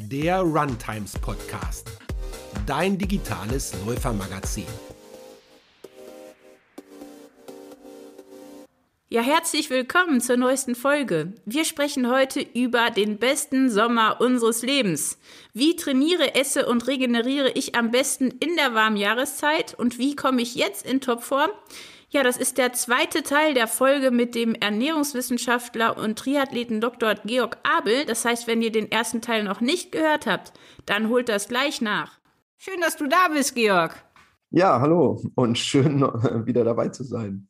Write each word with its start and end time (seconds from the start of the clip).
der 0.00 0.40
Runtimes 0.40 1.18
Podcast, 1.18 1.90
dein 2.66 2.96
digitales 2.96 3.74
Läufermagazin. 3.84 4.64
Ja, 9.08 9.22
herzlich 9.22 9.70
willkommen 9.70 10.20
zur 10.20 10.36
neuesten 10.36 10.76
Folge. 10.76 11.32
Wir 11.46 11.64
sprechen 11.64 12.08
heute 12.08 12.40
über 12.40 12.90
den 12.90 13.18
besten 13.18 13.70
Sommer 13.70 14.20
unseres 14.20 14.62
Lebens. 14.62 15.18
Wie 15.52 15.74
trainiere, 15.74 16.36
esse 16.36 16.66
und 16.66 16.86
regeneriere 16.86 17.50
ich 17.50 17.74
am 17.74 17.90
besten 17.90 18.28
in 18.28 18.54
der 18.56 18.74
warmen 18.74 18.96
Jahreszeit 18.96 19.74
und 19.74 19.98
wie 19.98 20.14
komme 20.14 20.42
ich 20.42 20.54
jetzt 20.54 20.86
in 20.86 21.00
Topform? 21.00 21.50
Ja, 22.10 22.22
das 22.22 22.38
ist 22.38 22.56
der 22.56 22.72
zweite 22.72 23.22
Teil 23.22 23.52
der 23.52 23.68
Folge 23.68 24.10
mit 24.10 24.34
dem 24.34 24.54
Ernährungswissenschaftler 24.54 25.98
und 25.98 26.18
Triathleten 26.18 26.80
Dr. 26.80 27.16
Georg 27.26 27.58
Abel. 27.64 28.06
Das 28.06 28.24
heißt, 28.24 28.46
wenn 28.46 28.62
ihr 28.62 28.72
den 28.72 28.90
ersten 28.90 29.20
Teil 29.20 29.44
noch 29.44 29.60
nicht 29.60 29.92
gehört 29.92 30.26
habt, 30.26 30.54
dann 30.86 31.10
holt 31.10 31.28
das 31.28 31.48
gleich 31.48 31.82
nach. 31.82 32.18
Schön, 32.56 32.80
dass 32.80 32.96
du 32.96 33.08
da 33.08 33.28
bist, 33.28 33.54
Georg. 33.54 33.94
Ja, 34.50 34.80
hallo 34.80 35.20
und 35.34 35.58
schön 35.58 36.00
wieder 36.46 36.64
dabei 36.64 36.88
zu 36.88 37.04
sein. 37.04 37.46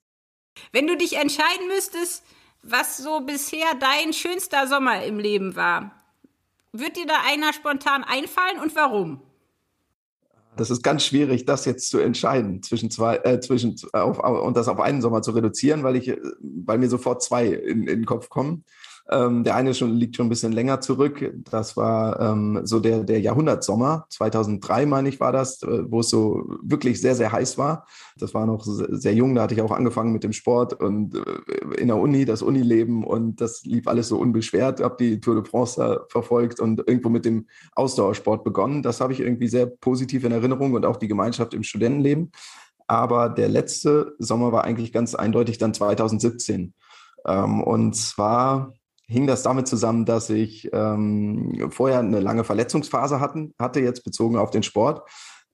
Wenn 0.73 0.89
du 0.89 0.97
dich 0.97 1.17
entscheiden 1.17 1.69
müsstest, 1.69 2.25
was 2.65 2.97
so 2.97 3.21
bisher 3.21 3.75
dein 3.79 4.13
schönster 4.13 4.67
Sommer 4.67 5.05
im 5.05 5.21
Leben 5.21 5.55
war, 5.55 5.93
wird 6.73 6.97
dir 6.97 7.07
da 7.07 7.15
einer 7.29 7.53
spontan 7.53 8.03
einfallen 8.03 8.59
und 8.61 8.75
warum? 8.75 9.23
Das 10.59 10.71
ist 10.71 10.83
ganz 10.83 11.05
schwierig, 11.05 11.45
das 11.45 11.65
jetzt 11.65 11.89
zu 11.89 11.99
entscheiden 11.99 12.63
zwischen 12.65 12.91
zwei, 12.91 13.17
äh, 13.19 13.41
zwischen 13.41 13.77
auf, 13.93 14.19
und 14.19 14.57
das 14.57 14.67
auf 14.69 14.81
einen 14.81 15.01
Sommer 15.01 15.23
zu 15.23 15.31
reduzieren, 15.31 15.85
weil 15.85 15.97
ich, 15.97 16.15
weil 16.41 16.79
mir 16.79 16.89
sofort 16.89 17.23
zwei 17.23 17.47
in, 17.47 17.83
in 17.83 18.01
den 18.01 18.07
Kopf 18.07 18.29
kommen. 18.29 18.65
Ähm, 19.11 19.43
der 19.43 19.57
eine 19.57 19.73
schon, 19.73 19.97
liegt 19.97 20.17
schon 20.17 20.27
ein 20.27 20.29
bisschen 20.29 20.53
länger 20.53 20.83
zurück. 20.83 21.33
Das 21.51 21.79
war 21.79 22.21
ähm, 22.21 22.61
so 22.65 22.79
der, 22.79 23.05
der 23.05 23.21
Jahrhundertsommer. 23.21 24.07
2003, 24.11 24.85
meine 24.85 25.09
ich, 25.09 25.19
war 25.19 25.33
das, 25.33 25.63
äh, 25.63 25.91
wo 25.91 26.01
es 26.01 26.11
so 26.11 26.45
wirklich 26.63 27.01
sehr, 27.01 27.15
sehr 27.15 27.33
heiß 27.33 27.57
war. 27.57 27.87
Das 28.19 28.35
war 28.35 28.45
noch 28.45 28.65
sehr 28.65 29.15
jung. 29.15 29.35
Da 29.35 29.43
hatte 29.43 29.55
ich 29.55 29.63
auch 29.63 29.71
angefangen 29.71 30.13
mit 30.13 30.25
dem 30.25 30.35
Sport 30.35 30.75
und 30.75 31.17
äh, 31.17 31.81
in 31.81 31.89
der 31.89 31.97
Uni, 31.97 32.27
das 32.27 32.43
Unileben. 32.43 33.03
Und 33.03 33.41
das 33.41 33.65
lief 33.65 33.89
alles 33.89 34.09
so 34.09 34.19
unbeschwert. 34.19 34.81
Habe 34.81 34.97
die 35.01 35.21
Tour 35.21 35.37
de 35.37 35.45
France 35.51 36.05
verfolgt 36.11 36.61
und 36.61 36.81
irgendwo 36.81 37.09
mit 37.09 37.25
dem 37.25 37.47
Ausdauersport 37.77 38.45
begonnen. 38.45 38.83
Das 38.83 39.01
habe 39.01 39.15
ich 39.15 39.21
irgendwie 39.21 39.49
sehr 39.49 39.67
positiv 39.67 40.25
in 40.25 40.33
Erinnerung 40.33 40.75
und 40.75 40.85
auch 40.85 40.97
die 40.97 41.09
Gemeinschaft 41.09 41.55
im 41.55 41.63
Studentenleben. 41.63 42.31
Aber 42.87 43.31
der 43.31 43.49
letzte 43.49 44.17
Sommer 44.19 44.53
war 44.53 44.65
eigentlich 44.65 44.93
ganz 44.93 45.15
eindeutig 45.15 45.57
dann 45.57 45.73
2017. 45.73 46.75
Ähm, 47.27 47.63
und 47.63 47.95
zwar 47.97 48.75
hing 49.09 49.27
das 49.27 49.43
damit 49.43 49.67
zusammen, 49.67 50.05
dass 50.05 50.31
ich 50.31 50.69
ähm, 50.73 51.71
vorher 51.71 52.01
eine 52.01 52.21
lange 52.21 52.45
Verletzungsphase 52.45 53.21
hatten, 53.21 53.55
hatte, 53.59 53.81
jetzt 53.81 54.05
bezogen 54.05 54.37
auf 54.37 54.51
den 54.51 54.63
Sport, 54.63 55.09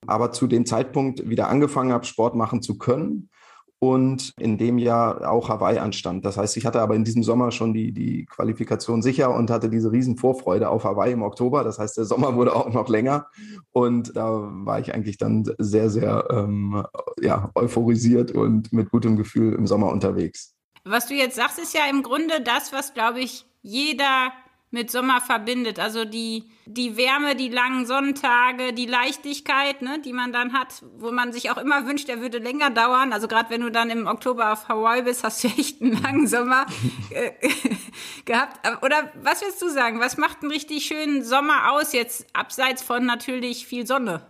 aber 0.07 0.33
zu 0.33 0.47
dem 0.47 0.67
Zeitpunkt 0.67 1.29
wieder 1.29 1.49
angefangen 1.49 1.93
habe, 1.93 2.05
Sport 2.05 2.35
machen 2.35 2.63
zu 2.63 2.77
können 2.77 3.31
und 3.79 4.33
in 4.39 4.57
dem 4.57 4.79
Jahr 4.79 5.31
auch 5.31 5.49
Hawaii 5.49 5.79
anstand. 5.79 6.25
Das 6.25 6.37
heißt, 6.37 6.57
ich 6.57 6.65
hatte 6.65 6.81
aber 6.81 6.95
in 6.95 7.05
diesem 7.05 7.23
Sommer 7.23 7.51
schon 7.51 7.75
die, 7.75 7.93
die 7.93 8.25
Qualifikation 8.25 9.03
sicher 9.03 9.35
und 9.35 9.51
hatte 9.51 9.69
diese 9.69 9.93
riesen 9.93 10.17
Vorfreude 10.17 10.71
auf 10.71 10.85
Hawaii 10.85 11.13
im 11.13 11.23
Oktober. 11.23 11.65
Das 11.65 11.79
heißt, 11.79 11.97
der 11.97 12.07
Sommer 12.07 12.35
wurde 12.35 12.57
auch 12.57 12.73
noch 12.73 12.89
länger 12.89 13.27
und 13.73 14.17
da 14.17 14.49
war 14.65 14.81
ich 14.81 14.95
eigentlich 14.95 15.19
dann 15.19 15.45
sehr, 15.59 15.91
sehr 15.91 16.27
ähm, 16.31 16.83
ja, 17.21 17.51
euphorisiert 17.55 18.33
und 18.33 18.73
mit 18.73 18.91
gutem 18.91 19.17
Gefühl 19.17 19.53
im 19.53 19.67
Sommer 19.67 19.93
unterwegs. 19.93 20.54
Was 20.85 21.07
du 21.07 21.15
jetzt 21.15 21.37
sagst, 21.37 21.59
ist 21.59 21.75
ja 21.75 21.87
im 21.89 22.03
Grunde 22.03 22.41
das, 22.43 22.73
was, 22.73 22.93
glaube 22.93 23.21
ich, 23.21 23.47
jeder 23.63 24.33
mit 24.75 24.91
Sommer 24.91 25.21
verbindet. 25.21 25.79
Also 25.79 26.05
die, 26.05 26.51
die 26.67 26.97
Wärme, 26.97 27.37
die 27.37 27.49
langen 27.49 27.87
Sonnentage, 27.87 28.73
die 28.73 28.87
Leichtigkeit, 28.87 29.81
ne, 29.81 30.01
die 30.05 30.13
man 30.13 30.33
dann 30.33 30.53
hat, 30.53 30.85
wo 30.99 31.13
man 31.13 31.33
sich 31.33 31.51
auch 31.51 31.59
immer 31.59 31.87
wünscht, 31.87 32.09
er 32.09 32.21
würde 32.21 32.39
länger 32.39 32.71
dauern. 32.71 33.13
Also 33.13 33.29
gerade 33.29 33.51
wenn 33.51 33.63
du 33.63 33.71
dann 33.71 33.89
im 33.89 34.07
Oktober 34.07 34.53
auf 34.53 34.69
Hawaii 34.69 35.03
bist, 35.03 35.23
hast 35.23 35.45
du 35.45 35.49
echt 35.49 35.81
einen 35.81 36.03
langen 36.03 36.27
Sommer 36.27 36.67
äh, 37.11 37.31
gehabt. 38.25 38.67
Oder 38.83 39.13
was 39.23 39.43
willst 39.43 39.63
du 39.63 39.71
sagen? 39.71 40.01
Was 40.01 40.19
macht 40.19 40.43
einen 40.43 40.51
richtig 40.51 40.85
schönen 40.85 41.23
Sommer 41.23 41.73
aus, 41.73 41.93
jetzt 41.93 42.27
abseits 42.35 42.83
von 42.83 43.07
natürlich 43.07 43.67
viel 43.67 43.87
Sonne? 43.87 44.27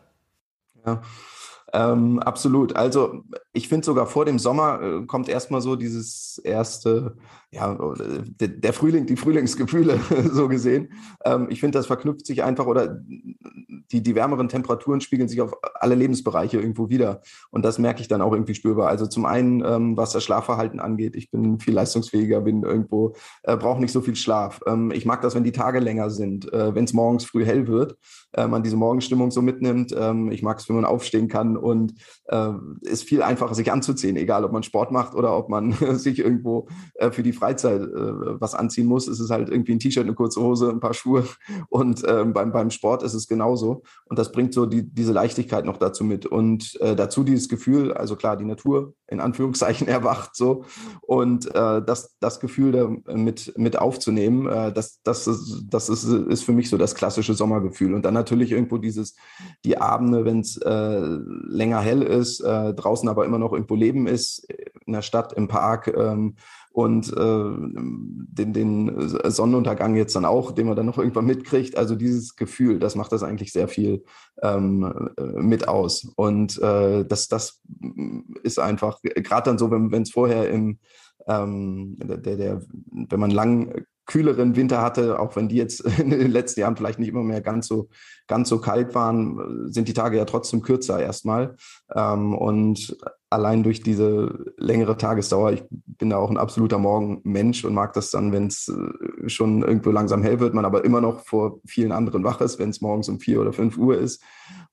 Ja. 0.86 1.02
Ähm, 1.72 2.20
absolut. 2.20 2.76
Also 2.76 3.24
ich 3.56 3.68
finde 3.68 3.86
sogar 3.86 4.06
vor 4.06 4.24
dem 4.24 4.40
Sommer 4.40 4.82
äh, 4.82 5.06
kommt 5.06 5.28
erstmal 5.28 5.60
so 5.60 5.76
dieses 5.76 6.38
erste, 6.38 7.16
ja, 7.52 7.78
der, 8.40 8.48
der 8.48 8.72
Frühling, 8.72 9.06
die 9.06 9.16
Frühlingsgefühle 9.16 10.00
so 10.32 10.48
gesehen. 10.48 10.92
Ähm, 11.24 11.46
ich 11.48 11.60
finde, 11.60 11.78
das 11.78 11.86
verknüpft 11.86 12.26
sich 12.26 12.42
einfach 12.42 12.66
oder 12.66 13.00
die, 13.92 14.02
die 14.02 14.14
wärmeren 14.16 14.48
Temperaturen 14.48 15.00
spiegeln 15.00 15.28
sich 15.28 15.40
auf 15.40 15.52
alle 15.74 15.94
Lebensbereiche 15.94 16.58
irgendwo 16.58 16.88
wieder. 16.88 17.22
Und 17.50 17.64
das 17.64 17.78
merke 17.78 18.00
ich 18.00 18.08
dann 18.08 18.22
auch 18.22 18.32
irgendwie 18.32 18.56
spürbar. 18.56 18.88
Also 18.88 19.06
zum 19.06 19.24
einen, 19.24 19.64
ähm, 19.64 19.96
was 19.96 20.12
das 20.12 20.24
Schlafverhalten 20.24 20.80
angeht, 20.80 21.14
ich 21.14 21.30
bin 21.30 21.60
viel 21.60 21.74
leistungsfähiger, 21.74 22.40
bin 22.40 22.64
irgendwo, 22.64 23.14
äh, 23.44 23.56
brauche 23.56 23.80
nicht 23.80 23.92
so 23.92 24.00
viel 24.00 24.16
Schlaf. 24.16 24.60
Ähm, 24.66 24.90
ich 24.90 25.06
mag 25.06 25.20
das, 25.22 25.36
wenn 25.36 25.44
die 25.44 25.52
Tage 25.52 25.78
länger 25.78 26.10
sind, 26.10 26.52
äh, 26.52 26.74
wenn 26.74 26.84
es 26.84 26.92
morgens 26.92 27.24
früh 27.24 27.44
hell 27.44 27.68
wird, 27.68 27.96
äh, 28.32 28.48
man 28.48 28.64
diese 28.64 28.76
Morgenstimmung 28.76 29.30
so 29.30 29.42
mitnimmt. 29.42 29.94
Ähm, 29.96 30.32
ich 30.32 30.42
mag 30.42 30.58
es, 30.58 30.68
wenn 30.68 30.76
man 30.76 30.84
aufstehen 30.84 31.28
kann 31.28 31.56
und 31.56 31.94
äh, 32.26 32.50
ist 32.80 33.04
viel 33.04 33.22
einfacher, 33.22 33.43
sich 33.52 33.70
anzuziehen, 33.70 34.16
egal 34.16 34.44
ob 34.44 34.52
man 34.52 34.62
Sport 34.62 34.92
macht 34.92 35.14
oder 35.14 35.36
ob 35.36 35.48
man 35.48 35.72
sich 35.98 36.18
irgendwo 36.18 36.68
äh, 36.94 37.10
für 37.10 37.22
die 37.22 37.32
Freizeit 37.32 37.82
äh, 37.82 38.40
was 38.40 38.54
anziehen 38.54 38.86
muss. 38.86 39.08
Es 39.08 39.20
ist 39.20 39.30
halt 39.30 39.48
irgendwie 39.48 39.72
ein 39.72 39.78
T-Shirt, 39.78 40.04
eine 40.04 40.14
kurze 40.14 40.40
Hose, 40.40 40.70
ein 40.70 40.80
paar 40.80 40.94
Schuhe 40.94 41.24
und 41.68 42.02
ähm, 42.06 42.32
beim, 42.32 42.52
beim 42.52 42.70
Sport 42.70 43.02
ist 43.02 43.14
es 43.14 43.28
genauso. 43.28 43.82
Und 44.06 44.18
das 44.18 44.32
bringt 44.32 44.54
so 44.54 44.66
die, 44.66 44.82
diese 44.82 45.12
Leichtigkeit 45.12 45.64
noch 45.64 45.76
dazu 45.76 46.04
mit 46.04 46.26
und 46.26 46.80
äh, 46.80 46.96
dazu 46.96 47.24
dieses 47.24 47.48
Gefühl, 47.48 47.92
also 47.92 48.16
klar, 48.16 48.36
die 48.36 48.44
Natur 48.44 48.94
in 49.08 49.20
Anführungszeichen 49.20 49.86
erwacht 49.94 50.34
so 50.34 50.64
und 51.02 51.44
das, 51.54 52.16
das 52.20 52.40
Gefühl 52.40 52.72
da 52.72 53.14
mit, 53.14 53.56
mit 53.56 53.78
aufzunehmen, 53.78 54.46
das, 54.74 55.00
das, 55.02 55.26
ist, 55.26 55.64
das 55.68 55.88
ist, 55.88 56.04
ist 56.04 56.44
für 56.44 56.52
mich 56.52 56.68
so 56.68 56.76
das 56.76 56.94
klassische 56.94 57.34
Sommergefühl. 57.34 57.94
Und 57.94 58.04
dann 58.04 58.14
natürlich 58.14 58.52
irgendwo 58.52 58.78
dieses, 58.78 59.14
die 59.64 59.78
Abende, 59.78 60.24
wenn 60.24 60.40
es 60.40 60.58
länger 60.58 61.80
hell 61.80 62.02
ist, 62.02 62.40
draußen 62.42 63.08
aber 63.08 63.24
immer 63.24 63.33
noch 63.38 63.52
irgendwo 63.52 63.74
Leben 63.74 64.06
ist, 64.06 64.46
in 64.86 64.92
der 64.92 65.02
Stadt, 65.02 65.32
im 65.32 65.48
Park 65.48 65.92
ähm, 65.96 66.36
und 66.70 67.12
äh, 67.12 67.14
den, 67.16 68.52
den 68.52 69.08
Sonnenuntergang 69.30 69.94
jetzt 69.94 70.16
dann 70.16 70.24
auch, 70.24 70.52
den 70.52 70.66
man 70.66 70.76
dann 70.76 70.86
noch 70.86 70.98
irgendwann 70.98 71.26
mitkriegt. 71.26 71.76
Also 71.76 71.94
dieses 71.94 72.36
Gefühl, 72.36 72.78
das 72.78 72.96
macht 72.96 73.12
das 73.12 73.22
eigentlich 73.22 73.52
sehr 73.52 73.68
viel 73.68 74.04
ähm, 74.42 75.10
äh, 75.16 75.22
mit 75.22 75.68
aus. 75.68 76.12
Und 76.16 76.60
äh, 76.60 77.04
das, 77.04 77.28
das 77.28 77.60
ist 78.42 78.58
einfach, 78.58 79.00
gerade 79.02 79.50
dann 79.50 79.58
so, 79.58 79.70
wenn 79.70 80.02
es 80.02 80.10
vorher 80.10 80.50
im 80.50 80.78
ähm, 81.26 81.96
der, 81.98 82.36
der, 82.36 82.60
wenn 82.90 83.20
man 83.20 83.30
lang 83.30 83.86
kühleren 84.06 84.56
Winter 84.56 84.82
hatte, 84.82 85.18
auch 85.18 85.36
wenn 85.36 85.48
die 85.48 85.56
jetzt 85.56 85.80
in 85.98 86.10
den 86.10 86.30
letzten 86.30 86.60
Jahren 86.60 86.76
vielleicht 86.76 86.98
nicht 86.98 87.08
immer 87.08 87.22
mehr 87.22 87.40
ganz 87.40 87.66
so, 87.66 87.88
ganz 88.26 88.48
so 88.48 88.60
kalt 88.60 88.94
waren, 88.94 89.70
sind 89.72 89.88
die 89.88 89.94
Tage 89.94 90.16
ja 90.16 90.24
trotzdem 90.24 90.62
kürzer 90.62 91.00
erstmal. 91.00 91.56
Ähm, 91.94 92.34
und 92.34 92.96
allein 93.30 93.62
durch 93.62 93.82
diese 93.82 94.52
längere 94.56 94.96
Tagesdauer, 94.96 95.52
ich 95.52 95.64
bin 95.70 96.10
da 96.10 96.18
auch 96.18 96.30
ein 96.30 96.38
absoluter 96.38 96.78
Morgenmensch 96.78 97.64
und 97.64 97.74
mag 97.74 97.92
das 97.94 98.10
dann, 98.10 98.32
wenn 98.32 98.46
es 98.46 98.68
äh, 98.68 99.28
schon 99.28 99.62
irgendwo 99.62 99.90
langsam 99.90 100.22
hell 100.22 100.40
wird, 100.40 100.54
man 100.54 100.64
aber 100.64 100.84
immer 100.84 101.00
noch 101.00 101.24
vor 101.24 101.60
vielen 101.66 101.92
anderen 101.92 102.24
wach 102.24 102.40
ist, 102.40 102.58
wenn 102.58 102.70
es 102.70 102.80
morgens 102.80 103.08
um 103.08 103.20
vier 103.20 103.40
oder 103.40 103.52
fünf 103.52 103.76
Uhr 103.76 103.98
ist 103.98 104.22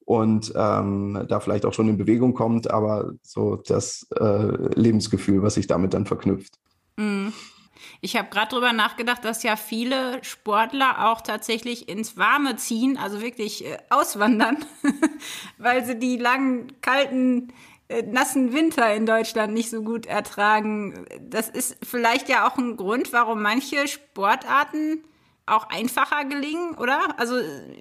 und 0.05 0.51
ähm, 0.55 1.25
da 1.27 1.39
vielleicht 1.39 1.65
auch 1.65 1.73
schon 1.73 1.89
in 1.89 1.97
Bewegung 1.97 2.33
kommt, 2.33 2.69
aber 2.69 3.13
so 3.21 3.55
das 3.55 4.07
äh, 4.19 4.79
Lebensgefühl, 4.79 5.41
was 5.41 5.53
sich 5.53 5.67
damit 5.67 5.93
dann 5.93 6.05
verknüpft. 6.05 6.59
Mhm. 6.97 7.33
Ich 8.03 8.17
habe 8.17 8.29
gerade 8.29 8.49
drüber 8.49 8.73
nachgedacht, 8.73 9.23
dass 9.23 9.43
ja 9.43 9.55
viele 9.55 10.23
Sportler 10.23 11.07
auch 11.11 11.21
tatsächlich 11.21 11.87
ins 11.87 12.17
Warme 12.17 12.55
ziehen, 12.55 12.97
also 12.97 13.21
wirklich 13.21 13.63
äh, 13.63 13.77
auswandern, 13.91 14.57
weil 15.59 15.85
sie 15.85 15.99
die 15.99 16.17
langen, 16.17 16.81
kalten, 16.81 17.53
äh, 17.89 18.01
nassen 18.01 18.53
Winter 18.53 18.91
in 18.95 19.05
Deutschland 19.05 19.53
nicht 19.53 19.69
so 19.69 19.83
gut 19.83 20.07
ertragen. 20.07 21.05
Das 21.21 21.47
ist 21.47 21.77
vielleicht 21.83 22.27
ja 22.27 22.47
auch 22.47 22.57
ein 22.57 22.75
Grund, 22.75 23.13
warum 23.13 23.43
manche 23.43 23.87
Sportarten 23.87 25.03
auch 25.51 25.69
einfacher 25.69 26.25
gelingen, 26.25 26.75
oder? 26.75 26.99
Also 27.17 27.35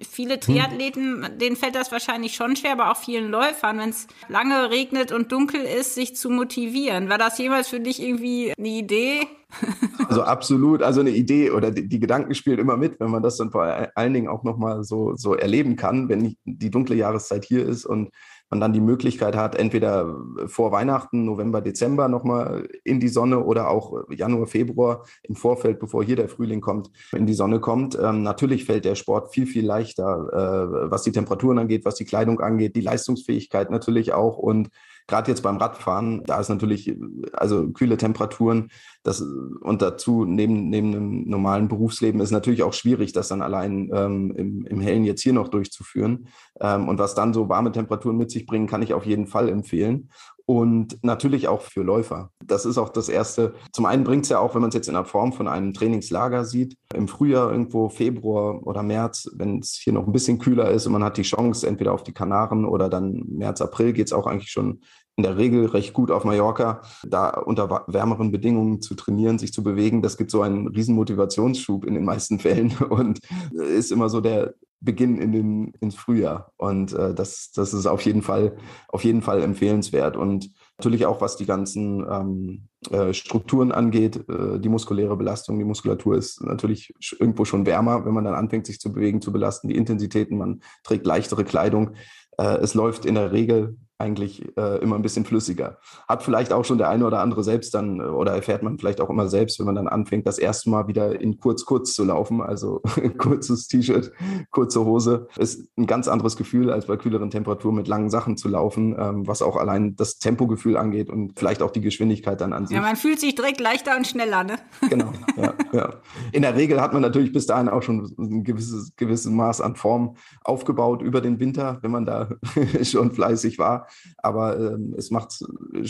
viele 0.09 0.35
hm. 0.35 0.41
Triathleten, 0.41 1.25
hm. 1.25 1.37
denen 1.39 1.55
fällt 1.55 1.75
das 1.75 1.91
wahrscheinlich 1.91 2.35
schon 2.35 2.55
schwer, 2.55 2.73
aber 2.73 2.91
auch 2.91 2.97
vielen 2.97 3.29
Läufern, 3.29 3.79
wenn 3.79 3.89
es 3.89 4.07
lange 4.27 4.69
regnet 4.69 5.11
und 5.11 5.31
dunkel 5.31 5.61
ist, 5.61 5.95
sich 5.95 6.15
zu 6.15 6.29
motivieren. 6.29 7.09
War 7.09 7.17
das 7.17 7.37
jemals 7.37 7.67
für 7.67 7.79
dich 7.79 8.01
irgendwie 8.01 8.53
eine 8.57 8.67
Idee? 8.67 9.27
Also 10.07 10.23
absolut, 10.23 10.81
also 10.81 10.99
eine 10.99 11.11
Idee 11.11 11.51
oder 11.51 11.71
die, 11.71 11.87
die, 11.87 11.99
Gedanken 11.99 12.35
spielen 12.35 12.59
immer 12.59 12.75
mit, 12.75 12.99
wenn 12.99 13.11
man 13.11 13.23
das 13.23 13.37
dann 13.37 13.51
vor 13.51 13.63
allen 13.95 14.13
Dingen 14.13 14.27
auch 14.27 14.43
nochmal 14.43 14.83
so, 14.83 15.15
so 15.15 15.35
erleben 15.35 15.77
kann, 15.77 16.09
wenn 16.09 16.35
die 16.43 16.69
dunkle 16.69 16.95
Jahreszeit 16.95 17.45
hier 17.45 17.65
ist 17.65 17.85
und 17.85 18.09
man 18.51 18.59
dann 18.59 18.73
die 18.73 18.81
Möglichkeit 18.81 19.35
hat, 19.35 19.55
entweder 19.55 20.15
vor 20.45 20.71
Weihnachten, 20.73 21.23
November, 21.25 21.61
Dezember 21.61 22.09
nochmal 22.09 22.67
in 22.83 22.99
die 22.99 23.07
Sonne 23.07 23.39
oder 23.39 23.69
auch 23.69 24.03
Januar, 24.09 24.45
Februar 24.45 25.05
im 25.23 25.35
Vorfeld, 25.35 25.79
bevor 25.79 26.03
hier 26.03 26.17
der 26.17 26.27
Frühling 26.27 26.59
kommt, 26.59 26.91
in 27.13 27.25
die 27.25 27.33
Sonne 27.33 27.61
kommt. 27.61 27.97
Ähm, 27.97 28.23
natürlich 28.23 28.65
fällt 28.65 28.83
der 28.83 28.95
Sport 28.95 29.33
viel, 29.33 29.47
viel 29.47 29.65
leichter, 29.65 30.27
äh, 30.33 30.91
was 30.91 31.03
die 31.03 31.13
Temperaturen 31.13 31.59
angeht, 31.59 31.85
was 31.85 31.95
die 31.95 32.05
Kleidung 32.05 32.41
angeht, 32.41 32.75
die 32.75 32.81
Leistungsfähigkeit 32.81 33.71
natürlich 33.71 34.11
auch 34.11 34.37
und 34.37 34.69
gerade 35.11 35.29
jetzt 35.29 35.41
beim 35.41 35.57
Radfahren, 35.57 36.23
da 36.23 36.39
ist 36.39 36.47
natürlich, 36.47 36.95
also 37.33 37.69
kühle 37.73 37.97
Temperaturen, 37.97 38.71
das 39.03 39.21
und 39.21 39.81
dazu 39.81 40.25
neben, 40.25 40.69
neben 40.69 40.95
einem 40.95 41.23
normalen 41.27 41.67
Berufsleben 41.67 42.21
ist 42.21 42.31
natürlich 42.31 42.63
auch 42.63 42.73
schwierig, 42.73 43.11
das 43.11 43.27
dann 43.27 43.41
allein 43.41 43.91
ähm, 43.93 44.33
im, 44.35 44.65
im 44.65 44.79
Hellen 44.79 45.03
jetzt 45.03 45.21
hier 45.21 45.33
noch 45.33 45.49
durchzuführen. 45.49 46.27
Ähm, 46.61 46.87
und 46.87 46.97
was 46.97 47.13
dann 47.13 47.33
so 47.33 47.49
warme 47.49 47.73
Temperaturen 47.73 48.17
mit 48.17 48.31
sich 48.31 48.45
bringen, 48.45 48.67
kann 48.67 48.81
ich 48.81 48.93
auf 48.93 49.05
jeden 49.05 49.27
Fall 49.27 49.49
empfehlen 49.49 50.09
und 50.45 51.01
natürlich 51.01 51.47
auch 51.47 51.61
für 51.61 51.81
Läufer. 51.81 52.31
Das 52.43 52.65
ist 52.65 52.77
auch 52.77 52.89
das 52.89 53.07
Erste. 53.07 53.53
Zum 53.71 53.85
einen 53.85 54.03
bringt 54.03 54.23
es 54.23 54.29
ja 54.29 54.39
auch, 54.39 54.53
wenn 54.53 54.61
man 54.61 54.67
es 54.67 54.75
jetzt 54.75 54.89
in 54.89 54.95
der 54.95 55.05
Form 55.05 55.33
von 55.33 55.47
einem 55.47 55.73
Trainingslager 55.73 56.43
sieht, 56.43 56.75
im 56.93 57.07
Frühjahr 57.07 57.51
irgendwo 57.51 57.87
Februar 57.87 58.65
oder 58.67 58.83
März, 58.83 59.29
wenn 59.33 59.59
es 59.59 59.79
hier 59.81 59.93
noch 59.93 60.05
ein 60.05 60.11
bisschen 60.11 60.39
kühler 60.39 60.69
ist 60.69 60.85
und 60.85 60.93
man 60.93 61.03
hat 61.03 61.17
die 61.17 61.21
Chance, 61.21 61.65
entweder 61.65 61.93
auf 61.93 62.03
die 62.03 62.13
Kanaren 62.13 62.65
oder 62.65 62.89
dann 62.89 63.23
März, 63.29 63.61
April 63.61 63.93
geht 63.93 64.07
es 64.07 64.13
auch 64.13 64.27
eigentlich 64.27 64.51
schon 64.51 64.81
in 65.17 65.23
der 65.23 65.37
Regel 65.37 65.65
recht 65.65 65.93
gut 65.93 66.09
auf 66.09 66.23
Mallorca, 66.23 66.81
da 67.07 67.29
unter 67.29 67.85
wärmeren 67.87 68.31
Bedingungen 68.31 68.81
zu 68.81 68.95
trainieren, 68.95 69.39
sich 69.39 69.53
zu 69.53 69.63
bewegen, 69.63 70.01
das 70.01 70.17
gibt 70.17 70.31
so 70.31 70.41
einen 70.41 70.67
riesen 70.67 70.95
Motivationsschub 70.95 71.85
in 71.85 71.93
den 71.93 72.05
meisten 72.05 72.39
Fällen 72.39 72.75
und 72.89 73.19
ist 73.53 73.91
immer 73.91 74.09
so 74.09 74.21
der 74.21 74.53
Beginn 74.83 75.19
in 75.19 75.31
den, 75.31 75.73
ins 75.79 75.95
Frühjahr. 75.95 76.51
Und 76.57 76.93
äh, 76.93 77.13
das, 77.13 77.51
das 77.53 77.73
ist 77.73 77.85
auf 77.85 78.01
jeden 78.01 78.23
Fall, 78.23 78.57
auf 78.87 79.03
jeden 79.03 79.21
Fall 79.21 79.43
empfehlenswert. 79.43 80.17
Und 80.17 80.49
natürlich 80.77 81.05
auch, 81.05 81.21
was 81.21 81.37
die 81.37 81.45
ganzen 81.45 82.03
ähm, 82.09 82.67
äh, 82.89 83.13
Strukturen 83.13 83.71
angeht, 83.71 84.27
äh, 84.27 84.59
die 84.59 84.69
muskuläre 84.69 85.15
Belastung, 85.15 85.59
die 85.59 85.65
Muskulatur 85.65 86.17
ist 86.17 86.41
natürlich 86.41 86.95
irgendwo 87.19 87.45
schon 87.45 87.67
wärmer, 87.67 88.05
wenn 88.05 88.13
man 88.13 88.23
dann 88.23 88.33
anfängt, 88.33 88.65
sich 88.65 88.79
zu 88.79 88.91
bewegen, 88.91 89.21
zu 89.21 89.31
belasten, 89.31 89.67
die 89.67 89.75
Intensitäten, 89.75 90.39
man 90.39 90.61
trägt 90.83 91.05
leichtere 91.05 91.43
Kleidung. 91.43 91.91
Äh, 92.39 92.57
es 92.57 92.73
läuft 92.73 93.05
in 93.05 93.13
der 93.13 93.31
Regel 93.31 93.77
eigentlich 94.01 94.45
äh, 94.57 94.79
immer 94.79 94.95
ein 94.95 95.01
bisschen 95.01 95.25
flüssiger. 95.25 95.77
Hat 96.09 96.23
vielleicht 96.23 96.51
auch 96.51 96.65
schon 96.65 96.77
der 96.77 96.89
eine 96.89 97.05
oder 97.05 97.19
andere 97.19 97.43
selbst 97.43 97.73
dann, 97.73 97.99
äh, 97.99 98.03
oder 98.03 98.33
erfährt 98.33 98.63
man 98.63 98.77
vielleicht 98.77 98.99
auch 98.99 99.09
immer 99.09 99.27
selbst, 99.27 99.59
wenn 99.59 99.67
man 99.67 99.75
dann 99.75 99.87
anfängt, 99.87 100.27
das 100.27 100.39
erste 100.39 100.69
Mal 100.69 100.87
wieder 100.87 101.21
in 101.21 101.39
kurz-kurz 101.39 101.93
zu 101.93 102.03
laufen, 102.03 102.41
also 102.41 102.81
kurzes 103.17 103.67
T-Shirt, 103.67 104.11
kurze 104.49 104.83
Hose, 104.83 105.27
ist 105.37 105.69
ein 105.77 105.85
ganz 105.85 106.07
anderes 106.07 106.35
Gefühl, 106.35 106.71
als 106.71 106.87
bei 106.87 106.97
kühleren 106.97 107.29
Temperaturen 107.29 107.75
mit 107.75 107.87
langen 107.87 108.09
Sachen 108.09 108.37
zu 108.37 108.49
laufen, 108.49 108.95
ähm, 108.97 109.27
was 109.27 109.41
auch 109.41 109.55
allein 109.55 109.95
das 109.95 110.17
Tempogefühl 110.17 110.75
angeht 110.75 111.09
und 111.09 111.37
vielleicht 111.37 111.61
auch 111.61 111.71
die 111.71 111.81
Geschwindigkeit 111.81 112.41
dann 112.41 112.53
an 112.53 112.65
sich. 112.67 112.75
Ja, 112.75 112.81
man 112.81 112.95
fühlt 112.95 113.19
sich 113.19 113.35
direkt 113.35 113.61
leichter 113.61 113.95
und 113.95 114.07
schneller, 114.07 114.43
ne? 114.43 114.55
Genau, 114.89 115.13
ja, 115.37 115.53
ja. 115.71 115.93
In 116.33 116.41
der 116.41 116.55
Regel 116.55 116.81
hat 116.81 116.91
man 116.91 117.01
natürlich 117.01 117.31
bis 117.31 117.45
dahin 117.45 117.69
auch 117.69 117.83
schon 117.83 118.11
ein 118.17 118.43
gewisses, 118.43 118.93
gewisses 118.95 119.31
Maß 119.31 119.61
an 119.61 119.75
Form 119.75 120.15
aufgebaut 120.43 121.01
über 121.01 121.21
den 121.21 121.39
Winter, 121.39 121.77
wenn 121.81 121.91
man 121.91 122.05
da 122.05 122.29
schon 122.83 123.11
fleißig 123.11 123.59
war. 123.59 123.87
Aber 124.17 124.57
ähm, 124.59 124.93
es 124.97 125.11
macht, 125.11 125.43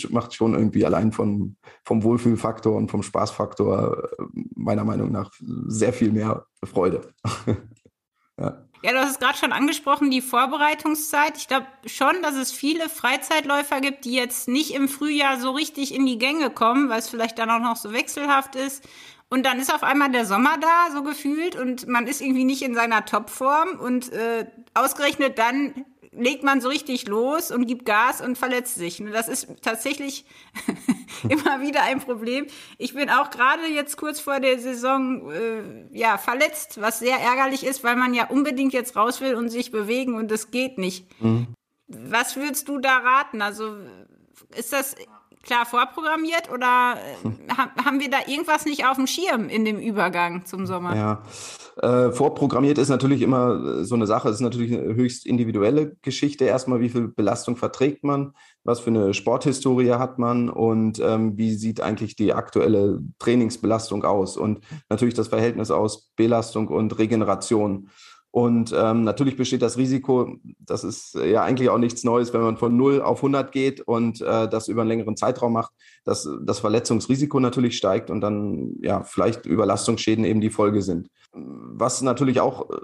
macht 0.09 0.33
schon 0.33 0.53
irgendwie 0.53 0.85
allein 0.85 1.11
von, 1.11 1.55
vom 1.83 2.03
Wohlfühlfaktor 2.03 2.75
und 2.75 2.89
vom 2.89 3.03
Spaßfaktor 3.03 4.09
äh, 4.19 4.23
meiner 4.55 4.83
Meinung 4.83 5.11
nach 5.11 5.31
sehr 5.67 5.93
viel 5.93 6.11
mehr 6.11 6.45
Freude. 6.63 7.01
ja. 8.39 8.65
Ja, 8.83 8.93
du 8.93 8.99
hast 8.99 9.11
es 9.11 9.19
gerade 9.19 9.37
schon 9.37 9.51
angesprochen, 9.51 10.09
die 10.09 10.21
Vorbereitungszeit. 10.21 11.37
Ich 11.37 11.47
glaube 11.47 11.67
schon, 11.85 12.15
dass 12.23 12.35
es 12.35 12.51
viele 12.51 12.89
Freizeitläufer 12.89 13.79
gibt, 13.79 14.05
die 14.05 14.13
jetzt 14.13 14.47
nicht 14.47 14.73
im 14.73 14.87
Frühjahr 14.87 15.39
so 15.39 15.51
richtig 15.51 15.93
in 15.93 16.07
die 16.07 16.17
Gänge 16.17 16.49
kommen, 16.49 16.89
weil 16.89 16.97
es 16.97 17.09
vielleicht 17.09 17.37
dann 17.37 17.51
auch 17.51 17.59
noch 17.59 17.75
so 17.75 17.93
wechselhaft 17.93 18.55
ist. 18.55 18.87
Und 19.29 19.45
dann 19.45 19.59
ist 19.59 19.73
auf 19.73 19.83
einmal 19.83 20.11
der 20.11 20.25
Sommer 20.25 20.57
da, 20.59 20.91
so 20.93 21.03
gefühlt, 21.03 21.55
und 21.55 21.87
man 21.87 22.07
ist 22.07 22.21
irgendwie 22.21 22.43
nicht 22.43 22.63
in 22.63 22.73
seiner 22.73 23.05
Topform. 23.05 23.79
Und 23.79 24.11
äh, 24.11 24.47
ausgerechnet 24.73 25.37
dann 25.37 25.85
legt 26.11 26.43
man 26.43 26.59
so 26.59 26.69
richtig 26.69 27.07
los 27.07 27.51
und 27.51 27.67
gibt 27.67 27.85
Gas 27.85 28.21
und 28.21 28.37
verletzt 28.37 28.75
sich. 28.75 29.01
Das 29.11 29.27
ist 29.27 29.47
tatsächlich 29.61 30.25
immer 31.29 31.61
wieder 31.61 31.83
ein 31.83 31.99
Problem. 31.99 32.47
Ich 32.77 32.93
bin 32.93 33.09
auch 33.09 33.29
gerade 33.29 33.65
jetzt 33.67 33.97
kurz 33.97 34.19
vor 34.19 34.39
der 34.39 34.59
Saison 34.59 35.31
äh, 35.31 35.63
ja 35.91 36.17
verletzt, 36.17 36.81
was 36.81 36.99
sehr 36.99 37.17
ärgerlich 37.17 37.65
ist, 37.65 37.83
weil 37.83 37.95
man 37.95 38.13
ja 38.13 38.27
unbedingt 38.27 38.73
jetzt 38.73 38.95
raus 38.95 39.21
will 39.21 39.35
und 39.35 39.49
sich 39.49 39.71
bewegen 39.71 40.15
und 40.15 40.29
das 40.29 40.51
geht 40.51 40.77
nicht. 40.77 41.05
Mhm. 41.21 41.47
Was 41.87 42.35
würdest 42.35 42.67
du 42.67 42.79
da 42.79 42.97
raten? 42.97 43.41
Also 43.41 43.77
ist 44.55 44.73
das 44.73 44.95
klar 45.43 45.65
vorprogrammiert 45.65 46.51
oder 46.51 46.95
äh, 47.23 47.83
haben 47.85 47.99
wir 47.99 48.09
da 48.09 48.17
irgendwas 48.27 48.65
nicht 48.65 48.85
auf 48.85 48.97
dem 48.97 49.07
Schirm 49.07 49.49
in 49.49 49.65
dem 49.65 49.79
Übergang 49.79 50.45
zum 50.45 50.65
Sommer? 50.65 50.95
Ja, 50.95 51.23
äh, 51.81 52.11
vorprogrammiert 52.11 52.77
ist 52.77 52.89
natürlich 52.89 53.21
immer 53.21 53.79
äh, 53.79 53.83
so 53.83 53.95
eine 53.95 54.07
Sache. 54.07 54.29
Es 54.29 54.35
ist 54.35 54.41
natürlich 54.41 54.73
eine 54.73 54.95
höchst 54.95 55.25
individuelle 55.25 55.95
Geschichte. 56.01 56.45
Erstmal, 56.45 56.79
wie 56.79 56.89
viel 56.89 57.07
Belastung 57.07 57.55
verträgt 57.57 58.03
man? 58.03 58.33
Was 58.63 58.79
für 58.79 58.89
eine 58.89 59.13
Sporthistorie 59.13 59.91
hat 59.93 60.19
man? 60.19 60.49
Und 60.49 60.99
ähm, 60.99 61.37
wie 61.37 61.53
sieht 61.53 61.81
eigentlich 61.81 62.15
die 62.15 62.33
aktuelle 62.33 62.99
Trainingsbelastung 63.19 64.03
aus? 64.03 64.37
Und 64.37 64.63
natürlich 64.89 65.15
das 65.15 65.29
Verhältnis 65.29 65.71
aus 65.71 66.11
Belastung 66.15 66.67
und 66.67 66.97
Regeneration. 66.99 67.89
Und 68.31 68.73
ähm, 68.73 69.03
natürlich 69.03 69.35
besteht 69.35 69.61
das 69.61 69.77
Risiko, 69.77 70.37
das 70.59 70.85
ist 70.85 71.15
äh, 71.15 71.29
ja 71.29 71.43
eigentlich 71.43 71.69
auch 71.69 71.77
nichts 71.77 72.05
Neues, 72.05 72.33
wenn 72.33 72.41
man 72.41 72.55
von 72.55 72.77
0 72.77 73.01
auf 73.01 73.17
100 73.17 73.51
geht 73.51 73.81
und 73.81 74.21
äh, 74.21 74.47
das 74.47 74.69
über 74.69 74.81
einen 74.81 74.87
längeren 74.87 75.17
Zeitraum 75.17 75.51
macht, 75.51 75.73
dass 76.05 76.29
das 76.41 76.59
Verletzungsrisiko 76.59 77.41
natürlich 77.41 77.75
steigt 77.75 78.09
und 78.09 78.21
dann 78.21 78.75
ja 78.81 79.03
vielleicht 79.03 79.45
Überlastungsschäden 79.45 80.23
eben 80.23 80.39
die 80.39 80.49
Folge 80.49 80.81
sind. 80.81 81.09
Was 81.33 82.01
natürlich 82.01 82.39
auch 82.39 82.69
äh, 82.69 82.75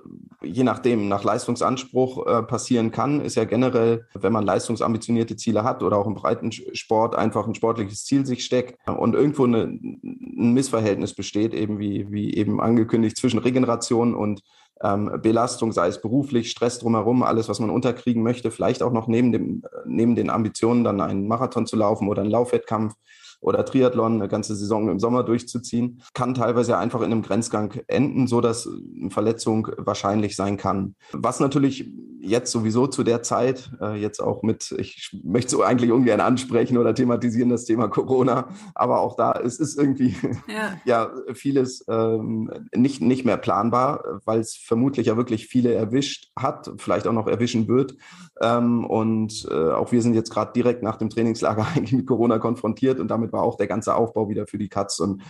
je 0.43 0.63
nachdem 0.63 1.07
nach 1.07 1.23
Leistungsanspruch 1.23 2.27
äh, 2.27 2.43
passieren 2.43 2.91
kann, 2.91 3.21
ist 3.21 3.35
ja 3.35 3.45
generell, 3.45 4.05
wenn 4.13 4.33
man 4.33 4.45
leistungsambitionierte 4.45 5.37
Ziele 5.37 5.63
hat 5.63 5.81
oder 5.81 5.97
auch 5.97 6.07
im 6.07 6.13
Breitensport 6.13 7.15
einfach 7.15 7.47
ein 7.47 7.55
sportliches 7.55 8.03
Ziel 8.03 8.25
sich 8.25 8.43
steckt 8.43 8.77
und 8.85 9.15
irgendwo 9.15 9.45
eine, 9.45 9.63
ein 9.63 10.53
Missverhältnis 10.53 11.13
besteht, 11.13 11.53
eben 11.53 11.79
wie, 11.79 12.11
wie 12.11 12.33
eben 12.33 12.59
angekündigt, 12.59 13.17
zwischen 13.17 13.39
Regeneration 13.39 14.13
und 14.13 14.41
ähm, 14.83 15.19
Belastung, 15.21 15.71
sei 15.71 15.87
es 15.87 16.01
beruflich, 16.01 16.51
Stress 16.51 16.79
drumherum, 16.79 17.23
alles, 17.23 17.49
was 17.49 17.59
man 17.59 17.69
unterkriegen 17.69 18.23
möchte, 18.23 18.51
vielleicht 18.51 18.83
auch 18.83 18.91
noch 18.91 19.07
neben, 19.07 19.31
dem, 19.31 19.63
neben 19.85 20.15
den 20.15 20.29
Ambitionen 20.29 20.83
dann 20.83 21.01
einen 21.01 21.27
Marathon 21.27 21.65
zu 21.65 21.75
laufen 21.75 22.07
oder 22.07 22.21
einen 22.21 22.31
Laufwettkampf 22.31 22.95
oder 23.39 23.65
Triathlon 23.65 24.15
eine 24.15 24.27
ganze 24.27 24.55
Saison 24.55 24.89
im 24.89 24.99
Sommer 24.99 25.23
durchzuziehen, 25.23 26.01
kann 26.13 26.33
teilweise 26.33 26.77
einfach 26.77 26.99
in 27.01 27.11
einem 27.11 27.21
Grenzgang 27.21 27.73
enden, 27.87 28.27
so 28.27 28.41
dass 28.41 28.67
eine 28.67 29.09
Verletzung 29.09 29.69
wahrscheinlich 29.77 30.35
sein 30.35 30.57
kann. 30.57 30.95
Was 31.11 31.39
natürlich 31.39 31.91
jetzt 32.19 32.51
sowieso 32.51 32.87
zu 32.87 33.03
der 33.03 33.23
Zeit, 33.23 33.71
äh, 33.81 33.95
jetzt 33.95 34.19
auch 34.19 34.43
mit, 34.43 34.75
ich 34.77 35.17
möchte 35.23 35.51
so 35.51 35.63
eigentlich 35.63 35.91
ungern 35.91 36.19
ansprechen 36.19 36.77
oder 36.77 36.93
thematisieren 36.93 37.49
das 37.49 37.65
Thema 37.65 37.87
Corona, 37.87 38.49
aber 38.75 39.01
auch 39.01 39.15
da 39.15 39.31
es 39.31 39.59
ist 39.59 39.77
irgendwie 39.77 40.15
ja, 40.47 40.77
ja 40.85 41.11
vieles 41.33 41.85
ähm, 41.87 42.51
nicht, 42.75 43.01
nicht 43.01 43.25
mehr 43.25 43.37
planbar, 43.37 44.21
weil 44.25 44.39
es 44.39 44.55
vermutlich 44.55 45.07
ja 45.07 45.17
wirklich 45.17 45.47
viele 45.47 45.73
erwischt 45.73 46.31
hat, 46.35 46.71
vielleicht 46.77 47.07
auch 47.07 47.13
noch 47.13 47.27
erwischen 47.27 47.67
wird. 47.67 47.95
Ähm, 48.41 48.85
und 48.85 49.47
äh, 49.49 49.71
auch 49.71 49.91
wir 49.91 50.01
sind 50.01 50.13
jetzt 50.13 50.31
gerade 50.31 50.51
direkt 50.53 50.83
nach 50.83 50.97
dem 50.97 51.09
Trainingslager 51.09 51.65
eigentlich 51.75 51.93
mit 51.93 52.07
Corona 52.07 52.39
konfrontiert 52.39 52.99
und 52.99 53.09
damit 53.09 53.26
war 53.31 53.43
auch 53.43 53.55
der 53.55 53.67
ganze 53.67 53.95
Aufbau 53.95 54.29
wieder 54.29 54.47
für 54.47 54.57
die 54.57 54.69
Katz. 54.69 54.99
Und 54.99 55.23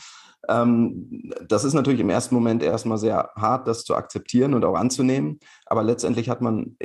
ähm, 0.50 1.32
das 1.48 1.64
ist 1.64 1.74
natürlich 1.74 2.00
im 2.00 2.10
ersten 2.10 2.36
Moment 2.36 2.64
erstmal 2.64 2.98
sehr 2.98 3.32
hart, 3.36 3.68
das 3.68 3.84
zu 3.84 3.96
akzeptieren 3.96 4.54
und 4.54 4.66
auch 4.66 4.76
anzunehmen. 4.76 5.40
Aber 5.66 5.84
letztendlich 5.84 6.30
hat 6.30 6.42
man 6.42 6.78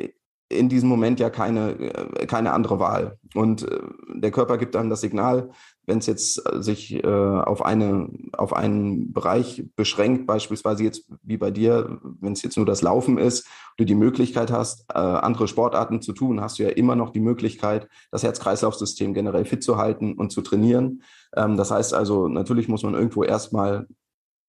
in 0.52 0.68
diesem 0.68 0.88
Moment 0.88 1.20
ja 1.20 1.30
keine, 1.30 1.70
äh, 1.78 2.26
keine 2.26 2.52
andere 2.52 2.78
Wahl. 2.78 3.18
Und 3.34 3.62
äh, 3.62 3.80
der 4.14 4.30
Körper 4.30 4.58
gibt 4.58 4.74
dann 4.74 4.90
das 4.90 5.00
Signal, 5.00 5.50
wenn 5.86 5.98
es 5.98 6.06
jetzt 6.06 6.42
äh, 6.46 6.62
sich 6.62 7.02
äh, 7.02 7.06
auf, 7.06 7.64
eine, 7.64 8.08
auf 8.32 8.52
einen 8.52 9.12
Bereich 9.12 9.64
beschränkt, 9.76 10.26
beispielsweise 10.26 10.84
jetzt 10.84 11.06
wie 11.22 11.36
bei 11.36 11.50
dir, 11.50 11.98
wenn 12.20 12.32
es 12.32 12.42
jetzt 12.42 12.56
nur 12.56 12.66
das 12.66 12.82
Laufen 12.82 13.18
ist, 13.18 13.46
du 13.76 13.84
die 13.84 13.94
Möglichkeit 13.94 14.52
hast, 14.52 14.84
äh, 14.90 14.98
andere 14.98 15.48
Sportarten 15.48 16.02
zu 16.02 16.12
tun, 16.12 16.40
hast 16.40 16.58
du 16.58 16.64
ja 16.64 16.70
immer 16.70 16.94
noch 16.94 17.10
die 17.10 17.20
Möglichkeit, 17.20 17.88
das 18.10 18.22
Herz-Kreislauf-System 18.22 19.14
generell 19.14 19.44
fit 19.44 19.64
zu 19.64 19.76
halten 19.76 20.14
und 20.14 20.30
zu 20.30 20.42
trainieren. 20.42 21.02
Ähm, 21.34 21.56
das 21.56 21.70
heißt 21.70 21.94
also, 21.94 22.28
natürlich 22.28 22.68
muss 22.68 22.82
man 22.82 22.94
irgendwo 22.94 23.24
erstmal 23.24 23.86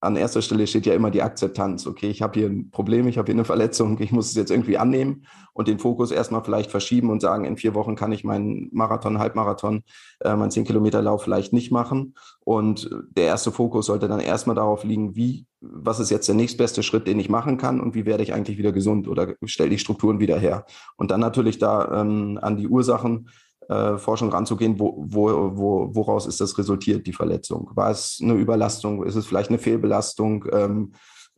an 0.04 0.16
erster 0.16 0.42
Stelle 0.42 0.66
steht 0.66 0.86
ja 0.86 0.94
immer 0.94 1.10
die 1.10 1.22
Akzeptanz. 1.22 1.86
Okay, 1.86 2.08
ich 2.08 2.22
habe 2.22 2.38
hier 2.38 2.48
ein 2.48 2.70
Problem, 2.70 3.08
ich 3.08 3.18
habe 3.18 3.26
hier 3.26 3.34
eine 3.34 3.44
Verletzung, 3.44 3.98
ich 4.00 4.12
muss 4.12 4.28
es 4.28 4.34
jetzt 4.34 4.50
irgendwie 4.50 4.78
annehmen 4.78 5.26
und 5.52 5.68
den 5.68 5.78
Fokus 5.78 6.10
erstmal 6.10 6.44
vielleicht 6.44 6.70
verschieben 6.70 7.10
und 7.10 7.20
sagen, 7.20 7.44
in 7.44 7.56
vier 7.56 7.74
Wochen 7.74 7.96
kann 7.96 8.12
ich 8.12 8.24
meinen 8.24 8.68
Marathon, 8.72 9.18
Halbmarathon, 9.18 9.82
äh, 10.20 10.36
meinen 10.36 10.50
10 10.50 10.64
Kilometer 10.64 11.00
Lauf 11.00 11.22
vielleicht 11.22 11.52
nicht 11.52 11.70
machen. 11.70 12.14
Und 12.40 12.90
der 13.16 13.26
erste 13.26 13.52
Fokus 13.52 13.86
sollte 13.86 14.08
dann 14.08 14.20
erstmal 14.20 14.56
darauf 14.56 14.84
liegen, 14.84 15.16
wie, 15.16 15.46
was 15.60 16.00
ist 16.00 16.10
jetzt 16.10 16.28
der 16.28 16.34
nächstbeste 16.34 16.82
Schritt, 16.82 17.06
den 17.06 17.20
ich 17.20 17.28
machen 17.28 17.56
kann 17.56 17.80
und 17.80 17.94
wie 17.94 18.04
werde 18.04 18.22
ich 18.22 18.34
eigentlich 18.34 18.58
wieder 18.58 18.72
gesund 18.72 19.08
oder 19.08 19.34
stelle 19.44 19.70
die 19.70 19.78
Strukturen 19.78 20.18
wieder 20.18 20.38
her. 20.38 20.66
Und 20.96 21.10
dann 21.10 21.20
natürlich 21.20 21.58
da 21.58 22.00
ähm, 22.00 22.38
an 22.42 22.56
die 22.56 22.68
Ursachen 22.68 23.28
äh, 23.68 23.98
Forschung 23.98 24.30
ranzugehen, 24.30 24.78
wo, 24.78 24.94
wo, 24.96 25.56
wo, 25.56 25.94
woraus 25.94 26.26
ist 26.26 26.40
das 26.40 26.56
resultiert, 26.58 27.06
die 27.06 27.12
Verletzung? 27.12 27.70
War 27.74 27.90
es 27.90 28.18
eine 28.22 28.34
Überlastung? 28.34 29.04
Ist 29.04 29.14
es 29.14 29.26
vielleicht 29.26 29.50
eine 29.50 29.58
Fehlbelastung? 29.58 30.44
Ähm, 30.52 30.92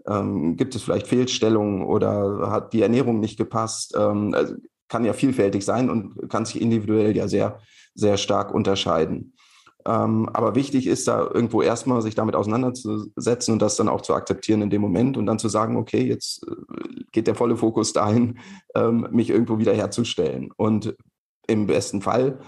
ähm, 0.06 0.56
gibt 0.56 0.74
es 0.74 0.82
vielleicht 0.82 1.06
Fehlstellungen 1.06 1.84
oder 1.84 2.50
hat 2.50 2.72
die 2.72 2.82
Ernährung 2.82 3.20
nicht 3.20 3.36
gepasst? 3.36 3.94
Ähm, 3.96 4.34
also 4.34 4.54
kann 4.88 5.04
ja 5.04 5.12
vielfältig 5.12 5.64
sein 5.64 5.90
und 5.90 6.28
kann 6.30 6.46
sich 6.46 6.60
individuell 6.60 7.16
ja 7.16 7.26
sehr, 7.28 7.58
sehr 7.94 8.16
stark 8.16 8.54
unterscheiden. 8.54 9.32
Ähm, 9.86 10.28
aber 10.32 10.56
wichtig 10.56 10.86
ist 10.86 11.06
da 11.06 11.22
irgendwo 11.32 11.62
erstmal 11.62 12.02
sich 12.02 12.16
damit 12.16 12.34
auseinanderzusetzen 12.34 13.52
und 13.52 13.62
das 13.62 13.76
dann 13.76 13.88
auch 13.88 14.00
zu 14.00 14.14
akzeptieren 14.14 14.62
in 14.62 14.70
dem 14.70 14.82
Moment 14.82 15.16
und 15.16 15.26
dann 15.26 15.38
zu 15.38 15.48
sagen, 15.48 15.76
okay, 15.76 16.02
jetzt 16.02 16.44
äh, 16.48 17.04
geht 17.12 17.28
der 17.28 17.36
volle 17.36 17.56
Fokus 17.56 17.92
dahin, 17.92 18.38
ähm, 18.74 19.06
mich 19.12 19.30
irgendwo 19.30 19.58
wieder 19.58 19.74
herzustellen. 19.74 20.50
Und 20.56 20.96
im 21.46 21.66
besten 21.66 22.02
Fall. 22.02 22.38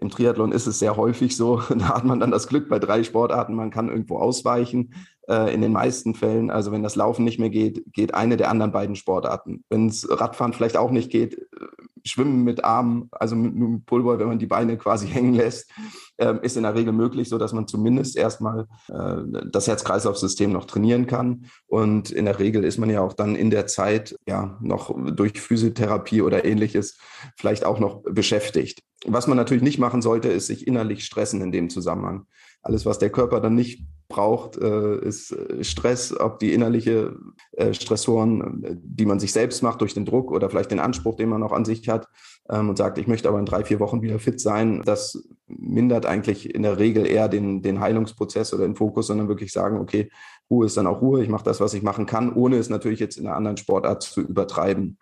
Im 0.00 0.10
Triathlon 0.10 0.52
ist 0.52 0.66
es 0.66 0.78
sehr 0.78 0.96
häufig 0.96 1.36
so, 1.36 1.60
da 1.68 1.96
hat 1.96 2.04
man 2.04 2.20
dann 2.20 2.30
das 2.30 2.48
Glück 2.48 2.68
bei 2.68 2.78
drei 2.78 3.04
Sportarten, 3.04 3.54
man 3.54 3.70
kann 3.70 3.88
irgendwo 3.88 4.18
ausweichen. 4.18 4.94
Äh, 5.28 5.54
in 5.54 5.60
den 5.60 5.72
meisten 5.72 6.14
Fällen, 6.14 6.50
also 6.50 6.72
wenn 6.72 6.82
das 6.82 6.96
Laufen 6.96 7.24
nicht 7.24 7.38
mehr 7.38 7.50
geht, 7.50 7.84
geht 7.92 8.12
eine 8.12 8.36
der 8.36 8.50
anderen 8.50 8.72
beiden 8.72 8.96
Sportarten. 8.96 9.64
Wenn 9.68 9.86
es 9.86 10.08
Radfahren 10.10 10.52
vielleicht 10.52 10.76
auch 10.76 10.90
nicht 10.90 11.10
geht, 11.10 11.38
äh, 11.38 11.66
Schwimmen 12.04 12.42
mit 12.42 12.64
Armen, 12.64 13.08
also 13.12 13.36
mit 13.36 13.54
einem 13.54 13.84
Pullboy, 13.84 14.18
wenn 14.18 14.26
man 14.26 14.40
die 14.40 14.46
Beine 14.46 14.76
quasi 14.76 15.06
hängen 15.08 15.34
lässt, 15.34 15.70
äh, 16.16 16.34
ist 16.42 16.56
in 16.56 16.64
der 16.64 16.74
Regel 16.74 16.92
möglich, 16.92 17.28
so 17.28 17.38
dass 17.38 17.52
man 17.52 17.68
zumindest 17.68 18.16
erstmal 18.16 18.66
äh, 18.88 19.42
das 19.48 19.68
Herz-Kreislauf-System 19.68 20.50
noch 20.50 20.64
trainieren 20.64 21.06
kann. 21.06 21.46
Und 21.68 22.10
in 22.10 22.24
der 22.24 22.40
Regel 22.40 22.64
ist 22.64 22.78
man 22.78 22.90
ja 22.90 23.00
auch 23.00 23.12
dann 23.12 23.36
in 23.36 23.50
der 23.50 23.68
Zeit 23.68 24.16
ja 24.26 24.58
noch 24.60 24.92
durch 25.14 25.40
Physiotherapie 25.40 26.22
oder 26.22 26.44
ähnliches 26.44 26.98
vielleicht 27.36 27.64
auch 27.64 27.78
noch 27.78 28.02
beschäftigt. 28.02 28.82
Was 29.06 29.28
man 29.28 29.36
natürlich 29.36 29.62
nicht 29.62 29.78
machen 29.78 30.02
sollte, 30.02 30.28
ist 30.28 30.48
sich 30.48 30.66
innerlich 30.66 31.04
stressen 31.04 31.40
in 31.42 31.52
dem 31.52 31.70
Zusammenhang. 31.70 32.26
Alles, 32.62 32.86
was 32.86 32.98
der 32.98 33.10
Körper 33.10 33.40
dann 33.40 33.54
nicht 33.54 33.84
braucht, 34.12 34.58
äh, 34.58 34.98
ist 34.98 35.32
äh, 35.32 35.64
Stress, 35.64 36.14
ob 36.18 36.38
die 36.38 36.52
innerliche 36.52 37.16
äh, 37.52 37.72
Stressoren, 37.72 38.80
die 38.82 39.06
man 39.06 39.18
sich 39.18 39.32
selbst 39.32 39.62
macht 39.62 39.80
durch 39.80 39.94
den 39.94 40.04
Druck 40.04 40.30
oder 40.30 40.50
vielleicht 40.50 40.70
den 40.70 40.80
Anspruch, 40.80 41.16
den 41.16 41.30
man 41.30 41.42
auch 41.42 41.52
an 41.52 41.64
sich 41.64 41.88
hat 41.88 42.08
ähm, 42.50 42.68
und 42.68 42.76
sagt, 42.76 42.98
ich 42.98 43.06
möchte 43.06 43.28
aber 43.28 43.38
in 43.38 43.46
drei, 43.46 43.64
vier 43.64 43.80
Wochen 43.80 44.02
wieder 44.02 44.18
fit 44.18 44.38
sein. 44.38 44.82
Das 44.84 45.26
mindert 45.46 46.04
eigentlich 46.04 46.54
in 46.54 46.62
der 46.62 46.78
Regel 46.78 47.06
eher 47.06 47.28
den, 47.28 47.62
den 47.62 47.80
Heilungsprozess 47.80 48.52
oder 48.52 48.64
den 48.64 48.76
Fokus, 48.76 49.06
sondern 49.06 49.28
wirklich 49.28 49.50
sagen, 49.50 49.80
okay, 49.80 50.10
Ruhe 50.50 50.66
ist 50.66 50.76
dann 50.76 50.86
auch 50.86 51.00
Ruhe, 51.00 51.22
ich 51.22 51.30
mache 51.30 51.44
das, 51.44 51.60
was 51.60 51.72
ich 51.72 51.82
machen 51.82 52.04
kann, 52.04 52.34
ohne 52.34 52.56
es 52.56 52.68
natürlich 52.68 53.00
jetzt 53.00 53.16
in 53.16 53.26
einer 53.26 53.36
anderen 53.36 53.56
Sportart 53.56 54.02
zu 54.02 54.20
übertreiben. 54.20 54.98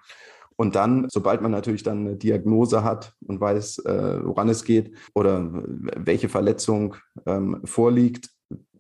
Und 0.55 0.77
dann, 0.77 1.09
sobald 1.11 1.41
man 1.41 1.51
natürlich 1.51 1.83
dann 1.83 2.01
eine 2.01 2.17
Diagnose 2.17 2.85
hat 2.85 3.15
und 3.27 3.41
weiß, 3.41 3.83
woran 3.87 4.51
es 4.51 4.63
geht 4.63 4.93
oder 5.15 5.51
welche 5.97 6.29
Verletzung 6.29 6.97
ähm, 7.25 7.63
vorliegt, 7.65 8.29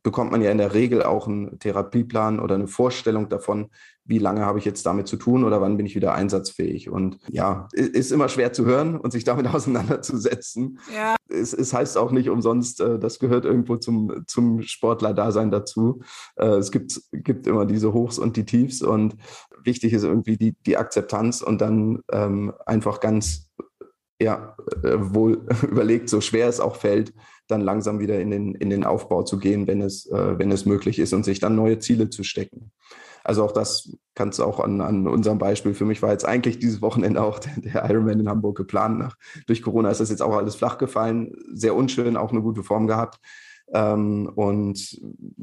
bekommt 0.02 0.32
man 0.32 0.42
ja 0.42 0.50
in 0.50 0.58
der 0.58 0.74
Regel 0.74 1.02
auch 1.02 1.26
einen 1.26 1.58
Therapieplan 1.58 2.40
oder 2.40 2.54
eine 2.54 2.68
Vorstellung 2.68 3.28
davon, 3.28 3.70
wie 4.04 4.18
lange 4.18 4.44
habe 4.44 4.58
ich 4.58 4.64
jetzt 4.64 4.86
damit 4.86 5.06
zu 5.06 5.16
tun 5.16 5.44
oder 5.44 5.60
wann 5.60 5.76
bin 5.76 5.86
ich 5.86 5.94
wieder 5.94 6.14
einsatzfähig. 6.14 6.90
Und 6.90 7.18
ja, 7.28 7.68
ist 7.72 8.10
immer 8.10 8.28
schwer 8.28 8.52
zu 8.52 8.64
hören 8.64 8.98
und 8.98 9.12
sich 9.12 9.24
damit 9.24 9.46
auseinanderzusetzen. 9.54 10.78
Ja. 10.94 11.16
Es, 11.28 11.52
es 11.52 11.72
heißt 11.72 11.96
auch 11.96 12.10
nicht 12.10 12.28
umsonst, 12.28 12.80
äh, 12.80 12.98
das 12.98 13.18
gehört 13.18 13.44
irgendwo 13.44 13.76
zum, 13.76 14.24
zum 14.26 14.62
Sportler-Dasein 14.62 15.50
dazu. 15.50 16.00
Äh, 16.36 16.56
es 16.56 16.72
gibt, 16.72 17.00
gibt 17.12 17.46
immer 17.46 17.66
diese 17.66 17.92
Hochs 17.92 18.18
und 18.18 18.36
die 18.36 18.44
Tiefs 18.44 18.82
und 18.82 19.16
wichtig 19.62 19.92
ist 19.92 20.04
irgendwie 20.04 20.36
die, 20.36 20.56
die 20.66 20.76
Akzeptanz 20.76 21.42
und 21.42 21.60
dann 21.60 22.00
ähm, 22.10 22.52
einfach 22.66 23.00
ganz 23.00 23.50
ja, 24.20 24.54
äh, 24.82 24.96
wohl 24.98 25.46
überlegt, 25.62 26.08
so 26.08 26.20
schwer 26.20 26.48
es 26.48 26.60
auch 26.60 26.76
fällt, 26.76 27.12
dann 27.50 27.60
langsam 27.60 27.98
wieder 27.98 28.20
in 28.20 28.30
den, 28.30 28.54
in 28.54 28.70
den 28.70 28.84
Aufbau 28.84 29.22
zu 29.22 29.38
gehen, 29.38 29.66
wenn 29.66 29.82
es, 29.82 30.06
äh, 30.06 30.38
wenn 30.38 30.50
es 30.52 30.66
möglich 30.66 30.98
ist 30.98 31.12
und 31.12 31.24
sich 31.24 31.40
dann 31.40 31.56
neue 31.56 31.78
Ziele 31.78 32.10
zu 32.10 32.22
stecken. 32.22 32.72
Also 33.22 33.44
auch 33.44 33.52
das 33.52 33.96
kannst 34.14 34.38
du 34.38 34.44
auch 34.44 34.60
an, 34.60 34.80
an 34.80 35.06
unserem 35.06 35.38
Beispiel. 35.38 35.74
Für 35.74 35.84
mich 35.84 36.02
war 36.02 36.10
jetzt 36.10 36.24
eigentlich 36.24 36.58
dieses 36.58 36.82
Wochenende 36.82 37.22
auch 37.22 37.38
der, 37.38 37.52
der 37.56 37.90
Ironman 37.90 38.20
in 38.20 38.28
Hamburg 38.28 38.56
geplant. 38.56 38.98
Nach, 38.98 39.16
durch 39.46 39.62
Corona 39.62 39.90
ist 39.90 40.00
das 40.00 40.10
jetzt 40.10 40.22
auch 40.22 40.36
alles 40.36 40.54
flach 40.54 40.78
gefallen. 40.78 41.32
Sehr 41.52 41.74
unschön, 41.74 42.16
auch 42.16 42.32
eine 42.32 42.42
gute 42.42 42.62
Form 42.62 42.86
gehabt. 42.86 43.18
Ähm, 43.72 44.30
und 44.34 45.00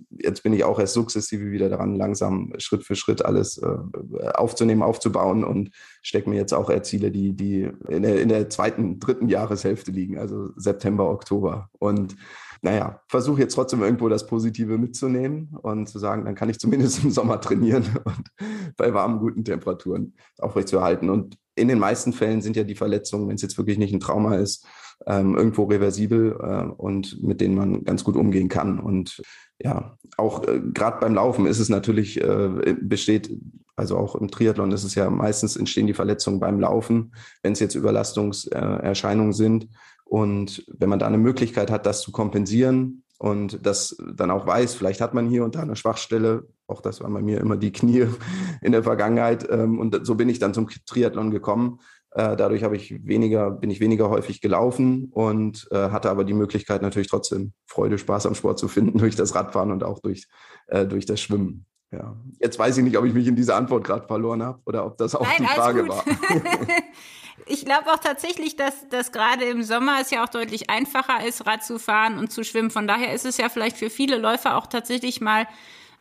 jetzt 0.10 0.44
bin 0.44 0.54
ich 0.54 0.64
auch 0.64 0.80
erst 0.80 0.94
sukzessive 0.94 1.52
wieder 1.52 1.70
daran, 1.70 1.96
langsam 1.96 2.54
Schritt 2.58 2.84
für 2.84 2.96
Schritt 2.96 3.24
alles 3.24 3.58
äh, 3.58 4.28
aufzunehmen, 4.34 4.84
aufzubauen 4.84 5.44
und 5.44 5.72
stecke 6.02 6.30
mir 6.30 6.36
jetzt 6.36 6.54
auch 6.54 6.70
eher 6.70 6.84
Ziele, 6.84 7.12
die, 7.12 7.34
die 7.34 7.70
in 7.88 8.04
der, 8.04 8.22
in 8.22 8.30
der 8.30 8.50
zweiten, 8.50 9.00
dritten 9.00 9.30
Jahreshälfte 9.30 9.92
liegen, 9.92 10.18
also 10.18 10.50
September, 10.58 11.10
Oktober. 11.10 11.70
Und 11.80 12.16
naja, 12.62 13.02
versuche 13.08 13.42
jetzt 13.42 13.54
trotzdem 13.54 13.82
irgendwo 13.82 14.10
das 14.10 14.26
Positive 14.26 14.78
mitzunehmen 14.78 15.56
und 15.62 15.88
zu 15.88 16.00
sagen, 16.00 16.26
dann 16.26 16.36
kann 16.36 16.50
ich 16.50 16.60
zumindest 16.60 17.02
im 17.04 17.12
Sommer 17.12 17.40
trainieren 17.40 17.86
und 18.04 18.76
bei 18.76 18.94
warmen, 18.94 19.20
guten 19.20 19.46
Temperaturen 19.46 20.16
aufrechtzuerhalten. 20.38 21.10
Und 21.10 21.38
in 21.56 21.68
den 21.68 21.80
meisten 21.80 22.14
Fällen 22.14 22.42
sind 22.42 22.56
ja 22.56 22.64
die 22.64 22.76
Verletzungen, 22.76 23.28
wenn 23.28 23.36
es 23.36 23.42
jetzt 23.42 23.58
wirklich 23.58 23.78
nicht 23.78 23.94
ein 23.94 24.00
Trauma 24.00 24.36
ist, 24.36 24.66
ähm, 25.06 25.36
irgendwo 25.36 25.66
reversibel 25.66 26.38
äh, 26.40 26.66
und 26.66 27.22
mit 27.24 27.42
denen 27.42 27.56
man 27.56 27.84
ganz 27.84 28.04
gut 28.04 28.16
umgehen 28.16 28.50
kann. 28.50 28.80
Und 28.80 29.22
ja, 29.60 29.98
auch 30.18 30.48
äh, 30.48 30.62
gerade 30.74 31.00
beim 31.00 31.16
Laufen 31.16 31.46
ist 31.46 31.60
es 31.60 31.70
natürlich, 31.70 32.22
äh, 32.22 32.76
besteht, 32.80 33.32
also 33.76 33.98
auch 33.98 34.16
im 34.16 34.30
Triathlon 34.30 34.72
ist 34.72 34.84
es 34.84 34.96
ja 34.96 35.10
meistens 35.10 35.56
entstehen 35.56 35.88
die 35.88 35.94
Verletzungen 35.94 36.40
beim 36.40 36.60
Laufen, 36.60 37.14
wenn 37.44 37.54
es 37.54 37.60
jetzt 37.60 37.76
Überlastungserscheinungen 37.76 39.34
sind. 39.34 39.68
Und 40.04 40.66
wenn 40.78 40.90
man 40.90 41.00
da 41.00 41.08
eine 41.08 41.18
Möglichkeit 41.18 41.70
hat, 41.70 41.86
das 41.86 42.02
zu 42.02 42.12
kompensieren 42.12 43.04
und 43.20 43.66
das 43.66 43.98
dann 44.16 44.32
auch 44.32 44.48
weiß, 44.48 44.76
vielleicht 44.76 45.02
hat 45.02 45.14
man 45.14 45.28
hier 45.28 45.44
und 45.44 45.56
da 45.56 45.62
eine 45.62 45.76
Schwachstelle, 45.76 46.48
auch 46.68 46.82
das 46.82 47.02
waren 47.02 47.14
bei 47.14 47.22
mir 47.22 47.40
immer 47.40 47.58
die 47.58 47.72
Knie 47.72 48.08
in 48.62 48.72
der 48.72 48.84
Vergangenheit. 48.84 49.48
Ähm, 49.50 49.80
und 49.80 50.06
so 50.06 50.16
bin 50.16 50.30
ich 50.30 50.40
dann 50.40 50.54
zum 50.54 50.68
Triathlon 50.86 51.32
gekommen. 51.32 51.80
Äh, 52.18 52.36
dadurch 52.36 52.64
habe 52.64 52.76
ich 52.76 53.06
weniger, 53.06 53.52
bin 53.52 53.70
ich 53.70 53.80
weniger 53.80 54.10
häufig 54.10 54.42
gelaufen 54.42 55.12
und 55.12 55.68
äh, 55.70 55.92
hatte 55.92 56.10
aber 56.10 56.24
die 56.24 56.34
Möglichkeit 56.34 56.82
natürlich 56.82 57.10
trotzdem 57.10 57.54
Freude, 57.68 58.00
Spaß 58.00 58.26
am 58.26 58.34
Sport 58.34 58.58
zu 58.58 58.68
finden 58.68 58.98
durch 58.98 59.16
das 59.16 59.36
Radfahren 59.36 59.72
und 59.72 59.84
auch 59.84 60.00
durch, 60.00 60.26
äh, 60.66 60.88
durch 60.88 61.06
das 61.06 61.22
Schwimmen. 61.22 61.68
Ja. 61.92 62.16
Jetzt 62.40 62.58
weiß 62.58 62.80
ich 62.80 62.84
nicht, 62.84 62.98
ob 62.98 63.06
ich 63.06 63.14
mich 63.14 63.28
in 63.28 63.36
dieser 63.36 63.56
Antwort 63.56 63.84
gerade 63.84 64.08
verloren 64.08 64.42
habe 64.42 64.60
oder 64.66 64.88
ob 64.88 64.98
das 64.98 65.14
auch 65.14 65.28
Nein, 65.28 65.36
die 65.42 65.46
Frage 65.46 65.88
war. 65.88 66.04
ich 67.46 67.64
glaube 67.66 67.86
auch 67.94 68.00
tatsächlich, 68.00 68.56
dass, 68.56 68.90
dass 68.90 69.12
gerade 69.12 69.46
im 69.46 69.62
Sommer 69.62 69.98
es 70.02 70.10
ja 70.10 70.24
auch 70.24 70.30
deutlich 70.30 70.72
einfacher 70.72 71.24
ist, 71.24 71.46
Rad 71.46 71.64
zu 71.64 71.78
fahren 71.78 72.18
und 72.18 72.32
zu 72.32 72.44
schwimmen. 72.44 72.72
Von 72.72 72.88
daher 72.88 73.14
ist 73.14 73.28
es 73.28 73.38
ja 73.38 73.48
vielleicht 73.48 73.78
für 73.78 73.92
viele 73.92 74.18
Läufer 74.18 74.58
auch 74.58 74.66
tatsächlich 74.66 75.22
mal 75.22 75.46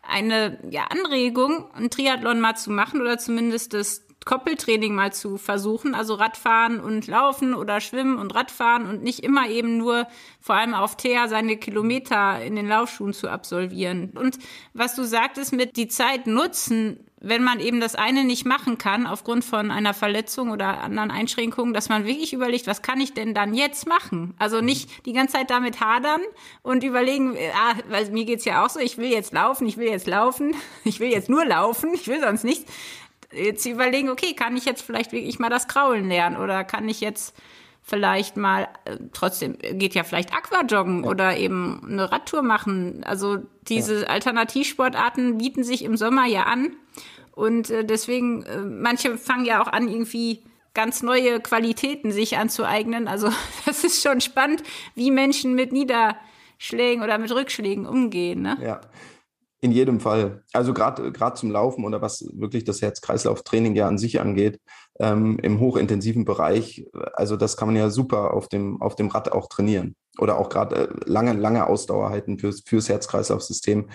eine 0.00 0.60
ja, 0.70 0.84
Anregung, 0.84 1.70
einen 1.74 1.90
Triathlon 1.90 2.40
mal 2.40 2.54
zu 2.54 2.70
machen 2.70 3.02
oder 3.02 3.18
zumindest 3.18 3.74
das 3.74 4.05
Koppeltraining 4.26 4.92
mal 4.92 5.12
zu 5.12 5.38
versuchen, 5.38 5.94
also 5.94 6.14
Radfahren 6.14 6.80
und 6.80 7.06
Laufen 7.06 7.54
oder 7.54 7.80
Schwimmen 7.80 8.18
und 8.18 8.34
Radfahren 8.34 8.86
und 8.86 9.02
nicht 9.02 9.20
immer 9.20 9.48
eben 9.48 9.78
nur 9.78 10.06
vor 10.40 10.56
allem 10.56 10.74
auf 10.74 10.96
Teer 10.96 11.28
seine 11.28 11.56
Kilometer 11.56 12.42
in 12.42 12.56
den 12.56 12.68
Laufschuhen 12.68 13.14
zu 13.14 13.30
absolvieren. 13.30 14.10
Und 14.14 14.38
was 14.74 14.96
du 14.96 15.04
sagtest 15.04 15.52
mit 15.52 15.76
die 15.76 15.86
Zeit 15.86 16.26
nutzen, 16.26 16.98
wenn 17.20 17.44
man 17.44 17.60
eben 17.60 17.80
das 17.80 17.94
eine 17.94 18.24
nicht 18.24 18.44
machen 18.44 18.78
kann, 18.78 19.06
aufgrund 19.06 19.44
von 19.44 19.70
einer 19.70 19.94
Verletzung 19.94 20.50
oder 20.50 20.80
anderen 20.80 21.12
Einschränkungen, 21.12 21.72
dass 21.72 21.88
man 21.88 22.04
wirklich 22.04 22.32
überlegt, 22.32 22.66
was 22.66 22.82
kann 22.82 23.00
ich 23.00 23.14
denn 23.14 23.32
dann 23.32 23.54
jetzt 23.54 23.86
machen? 23.86 24.34
Also 24.38 24.60
nicht 24.60 25.06
die 25.06 25.12
ganze 25.12 25.34
Zeit 25.34 25.50
damit 25.50 25.80
hadern 25.80 26.20
und 26.62 26.82
überlegen, 26.82 27.36
ah, 27.54 27.74
weil 27.88 28.10
mir 28.10 28.24
geht's 28.24 28.44
ja 28.44 28.64
auch 28.64 28.70
so, 28.70 28.80
ich 28.80 28.98
will 28.98 29.08
jetzt 29.08 29.32
laufen, 29.32 29.66
ich 29.66 29.76
will 29.76 29.88
jetzt 29.88 30.08
laufen, 30.08 30.54
ich 30.84 30.98
will 30.98 31.10
jetzt 31.10 31.30
nur 31.30 31.44
laufen, 31.44 31.94
ich 31.94 32.08
will 32.08 32.20
sonst 32.20 32.44
nichts 32.44 32.70
jetzt 33.32 33.66
überlegen, 33.66 34.10
okay, 34.10 34.34
kann 34.34 34.56
ich 34.56 34.64
jetzt 34.64 34.82
vielleicht 34.82 35.12
wirklich 35.12 35.38
mal 35.38 35.50
das 35.50 35.68
Kraulen 35.68 36.08
lernen 36.08 36.36
oder 36.36 36.64
kann 36.64 36.88
ich 36.88 37.00
jetzt 37.00 37.36
vielleicht 37.82 38.36
mal, 38.36 38.68
äh, 38.84 38.96
trotzdem 39.12 39.56
geht 39.58 39.94
ja 39.94 40.02
vielleicht 40.02 40.34
Aquajoggen 40.34 41.04
ja. 41.04 41.10
oder 41.10 41.36
eben 41.36 41.86
eine 41.88 42.10
Radtour 42.10 42.42
machen. 42.42 43.04
Also 43.04 43.38
diese 43.68 44.02
ja. 44.02 44.06
Alternativsportarten 44.08 45.38
bieten 45.38 45.62
sich 45.62 45.84
im 45.84 45.96
Sommer 45.96 46.26
ja 46.26 46.44
an 46.44 46.76
und 47.36 47.70
äh, 47.70 47.84
deswegen, 47.84 48.42
äh, 48.44 48.60
manche 48.60 49.18
fangen 49.18 49.44
ja 49.44 49.62
auch 49.62 49.68
an, 49.68 49.88
irgendwie 49.88 50.42
ganz 50.72 51.02
neue 51.02 51.38
Qualitäten 51.38 52.10
sich 52.10 52.38
anzueignen. 52.38 53.08
Also 53.08 53.30
das 53.66 53.84
ist 53.84 54.02
schon 54.02 54.20
spannend, 54.20 54.62
wie 54.94 55.10
Menschen 55.10 55.54
mit 55.54 55.70
Niederschlägen 55.70 57.04
oder 57.04 57.18
mit 57.18 57.30
Rückschlägen 57.30 57.86
umgehen. 57.86 58.42
Ne? 58.42 58.56
Ja. 58.60 58.80
In 59.62 59.72
jedem 59.72 60.00
Fall. 60.00 60.44
Also 60.52 60.74
gerade 60.74 61.34
zum 61.34 61.50
Laufen 61.50 61.84
oder 61.84 62.02
was 62.02 62.28
wirklich 62.34 62.64
das 62.64 62.82
Herz-Kreislauf-Training 62.82 63.74
ja 63.74 63.88
an 63.88 63.96
sich 63.96 64.20
angeht, 64.20 64.60
ähm, 65.00 65.38
im 65.42 65.60
hochintensiven 65.60 66.24
Bereich, 66.24 66.86
also 67.14 67.36
das 67.36 67.56
kann 67.56 67.68
man 67.68 67.76
ja 67.76 67.90
super 67.90 68.34
auf 68.34 68.48
dem, 68.48 68.80
auf 68.82 68.96
dem 68.96 69.08
Rad 69.08 69.32
auch 69.32 69.48
trainieren. 69.48 69.96
Oder 70.18 70.38
auch 70.38 70.48
gerade 70.48 70.88
äh, 70.88 70.88
lange, 71.04 71.32
lange 71.32 71.66
Ausdauer 71.66 72.10
halten 72.10 72.38
fürs, 72.38 72.62
fürs 72.66 72.88
Herz-Kreislauf-System. 72.88 73.88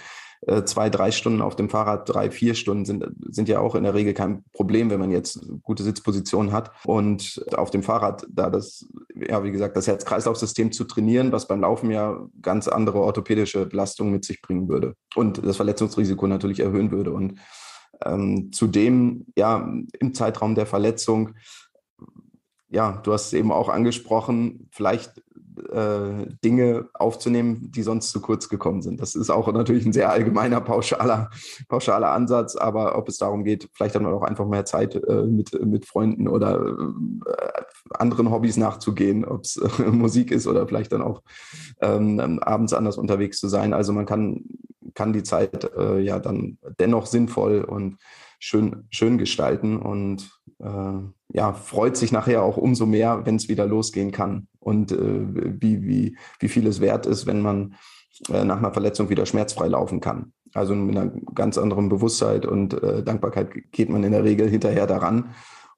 Äh, 0.48 0.64
zwei, 0.64 0.90
drei 0.90 1.12
Stunden 1.12 1.42
auf 1.42 1.56
dem 1.56 1.70
Fahrrad, 1.70 2.10
drei, 2.10 2.32
vier 2.32 2.56
Stunden 2.56 2.86
sind, 2.86 3.06
sind 3.30 3.48
ja 3.48 3.60
auch 3.60 3.76
in 3.76 3.84
der 3.84 3.94
Regel 3.94 4.16
kein 4.16 4.44
Problem, 4.54 4.90
wenn 4.90 5.00
man 5.00 5.12
jetzt 5.12 5.48
gute 5.62 5.84
Sitzpositionen 5.84 6.52
hat. 6.52 6.72
Und 6.86 7.46
auf 7.54 7.70
dem 7.70 7.84
Fahrrad, 7.84 8.26
da 8.30 8.50
das, 8.50 8.88
ja, 9.28 9.44
wie 9.44 9.52
gesagt, 9.52 9.76
das 9.76 9.88
Herz-Kreislauf-System 9.88 10.72
zu 10.72 10.84
trainieren, 10.84 11.32
was 11.32 11.48
beim 11.48 11.62
Laufen 11.62 11.92
ja 11.92 12.28
ganz 12.42 12.68
andere 12.68 13.00
orthopädische 13.00 13.66
Belastungen 13.66 14.12
mit 14.12 14.26
sich 14.26 14.42
bringen 14.42 14.68
würde 14.68 14.96
und 15.16 15.46
das 15.46 15.58
Verletzungsrisiko 15.58 16.28
natürlich 16.28 16.60
erhöhen 16.60 16.92
würde. 16.92 17.12
Und 17.12 17.40
ähm, 18.06 18.52
zudem, 18.52 19.26
ja, 19.36 19.70
im 20.00 20.14
Zeitraum 20.14 20.56
der 20.56 20.66
Verletzung, 20.66 21.36
ja, 22.70 22.94
du 23.04 23.14
hast 23.14 23.28
es 23.28 23.34
eben 23.34 23.52
auch 23.52 23.70
angesprochen, 23.70 24.70
vielleicht 24.72 25.22
äh, 25.70 26.28
Dinge 26.44 26.90
aufzunehmen, 26.94 27.72
die 27.72 27.84
sonst 27.84 28.12
zu 28.12 28.22
kurz 28.22 28.50
gekommen 28.50 28.82
sind. 28.82 29.02
Das 29.02 29.16
ist 29.16 29.30
auch 29.30 29.52
natürlich 29.52 29.86
ein 29.86 29.94
sehr 29.94 30.10
allgemeiner, 30.10 30.62
pauschaler, 30.62 31.30
pauschaler 31.68 32.12
Ansatz, 32.12 32.56
aber 32.56 32.98
ob 32.98 33.10
es 33.10 33.18
darum 33.18 33.44
geht, 33.44 33.70
vielleicht 33.74 33.96
man 33.96 34.14
auch 34.14 34.24
einfach 34.24 34.46
mehr 34.46 34.66
Zeit 34.66 34.96
äh, 34.96 35.24
mit, 35.24 35.54
mit 35.66 35.86
Freunden 35.86 36.28
oder 36.28 36.66
äh, 36.66 37.62
anderen 37.92 38.32
Hobbys 38.32 38.58
nachzugehen, 38.58 39.26
ob 39.26 39.44
es 39.44 39.60
Musik 39.92 40.32
ist 40.32 40.48
oder 40.48 40.68
vielleicht 40.68 40.92
dann 40.92 41.02
auch 41.02 41.22
ähm, 41.82 42.40
abends 42.42 42.74
anders 42.74 42.98
unterwegs 42.98 43.40
zu 43.40 43.48
sein. 43.48 43.74
Also 43.74 43.94
man 43.94 44.06
kann, 44.06 44.44
kann 44.94 45.14
die 45.14 45.24
Zeit 45.24 45.72
äh, 45.76 46.00
ja 46.00 46.20
dann 46.20 46.58
dennoch 46.80 47.06
sinnvoll 47.06 47.64
und 47.64 47.98
schön, 48.40 48.88
schön 48.90 49.18
gestalten 49.18 49.78
und 49.78 50.30
ja, 50.64 51.54
freut 51.54 51.98
sich 51.98 52.12
nachher 52.12 52.44
auch 52.44 52.58
umso 52.58 52.86
mehr, 52.86 53.26
wenn 53.26 53.36
es 53.36 53.50
wieder 53.50 53.66
losgehen 53.66 54.12
kann 54.12 54.48
und 54.60 54.92
äh, 54.92 54.98
wie, 55.00 55.84
wie, 55.84 56.18
wie 56.40 56.48
viel 56.50 56.68
es 56.68 56.82
wert 56.82 57.06
ist, 57.06 57.26
wenn 57.26 57.42
man 57.42 57.76
äh, 58.30 58.44
nach 58.44 58.58
einer 58.58 58.74
Verletzung 58.74 59.10
wieder 59.10 59.26
schmerzfrei 59.26 59.68
laufen 59.68 60.00
kann. 60.00 60.34
Also 60.54 60.76
mit 60.76 60.98
einer 60.98 61.12
ganz 61.34 61.58
anderen 61.58 61.90
Bewusstheit 61.90 62.46
und 62.46 62.82
äh, 62.84 63.04
Dankbarkeit 63.04 63.72
geht 63.72 63.90
man 63.90 64.04
in 64.04 64.12
der 64.12 64.24
Regel 64.24 64.50
hinterher 64.50 64.86
daran 64.86 65.34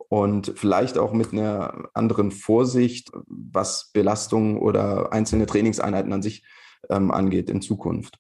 und 0.10 0.54
vielleicht 0.56 0.98
auch 0.98 1.14
mit 1.14 1.32
einer 1.32 1.90
anderen 1.94 2.32
Vorsicht, 2.32 3.12
was 3.28 3.92
Belastungen 3.94 4.58
oder 4.58 5.14
einzelne 5.14 5.46
Trainingseinheiten 5.46 6.12
an 6.12 6.22
sich 6.22 6.44
ähm, 6.90 7.12
angeht 7.12 7.50
in 7.50 7.62
Zukunft. 7.62 8.20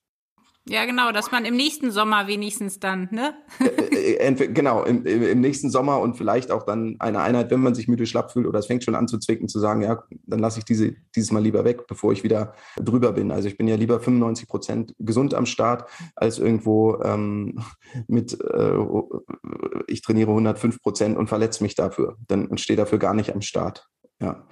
Ja, 0.65 0.86
genau, 0.86 1.12
dass 1.12 1.29
man 1.32 1.43
im 1.43 1.58
nächsten 1.58 1.91
Sommer 1.91 2.27
wenigstens 2.27 2.79
dann, 2.79 3.10
ne? 3.12 3.34
Äh, 3.60 4.13
äh, 4.13 4.48
genau, 4.48 4.84
im, 4.84 5.05
im, 5.05 5.41
nächsten 5.41 5.70
Sommer 5.70 6.00
und 6.00 6.15
vielleicht 6.15 6.51
auch 6.51 6.63
dann 6.63 6.96
eine 7.00 7.20
Einheit, 7.20 7.51
wenn 7.51 7.60
man 7.60 7.75
sich 7.75 7.88
müde 7.88 8.05
schlapp 8.05 8.32
fühlt 8.32 8.48
oder 8.48 8.60
es 8.60 8.67
fängt 8.67 8.84
schon 8.84 8.96
an 8.96 9.08
zu 9.08 9.17
zwicken, 9.17 9.50
zu 9.50 9.60
sagen, 9.60 9.82
ja, 9.82 10.03
dann 10.25 10.39
lasse 10.39 10.60
ich 10.60 10.65
diese 10.65 10.93
dieses 11.15 11.32
Mal 11.32 11.43
lieber 11.43 11.65
weg, 11.65 11.86
bevor 11.88 12.13
ich 12.13 12.24
wieder 12.24 12.53
drüber 12.77 13.12
bin. 13.12 13.32
Also 13.32 13.48
ich 13.48 13.58
bin 13.58 13.67
ja 13.67 13.75
lieber 13.75 14.00
95 14.00 14.48
Prozent 14.48 14.96
gesund 15.00 15.34
am 15.34 15.46
Start, 15.46 15.89
als 16.15 16.39
irgendwo 16.39 17.01
ähm, 17.03 17.60
mit, 18.08 18.39
äh, 18.39 18.77
ich 19.88 20.01
trainiere 20.01 20.29
105 20.29 20.82
Prozent 20.82 21.17
und 21.17 21.27
verletze 21.27 21.63
mich 21.63 21.75
dafür. 21.75 22.17
Dann 22.27 22.58
stehe 22.58 22.77
dafür 22.77 23.00
gar 23.00 23.13
nicht 23.13 23.34
am 23.34 23.41
Start. 23.41 23.88
Ja. 24.22 24.46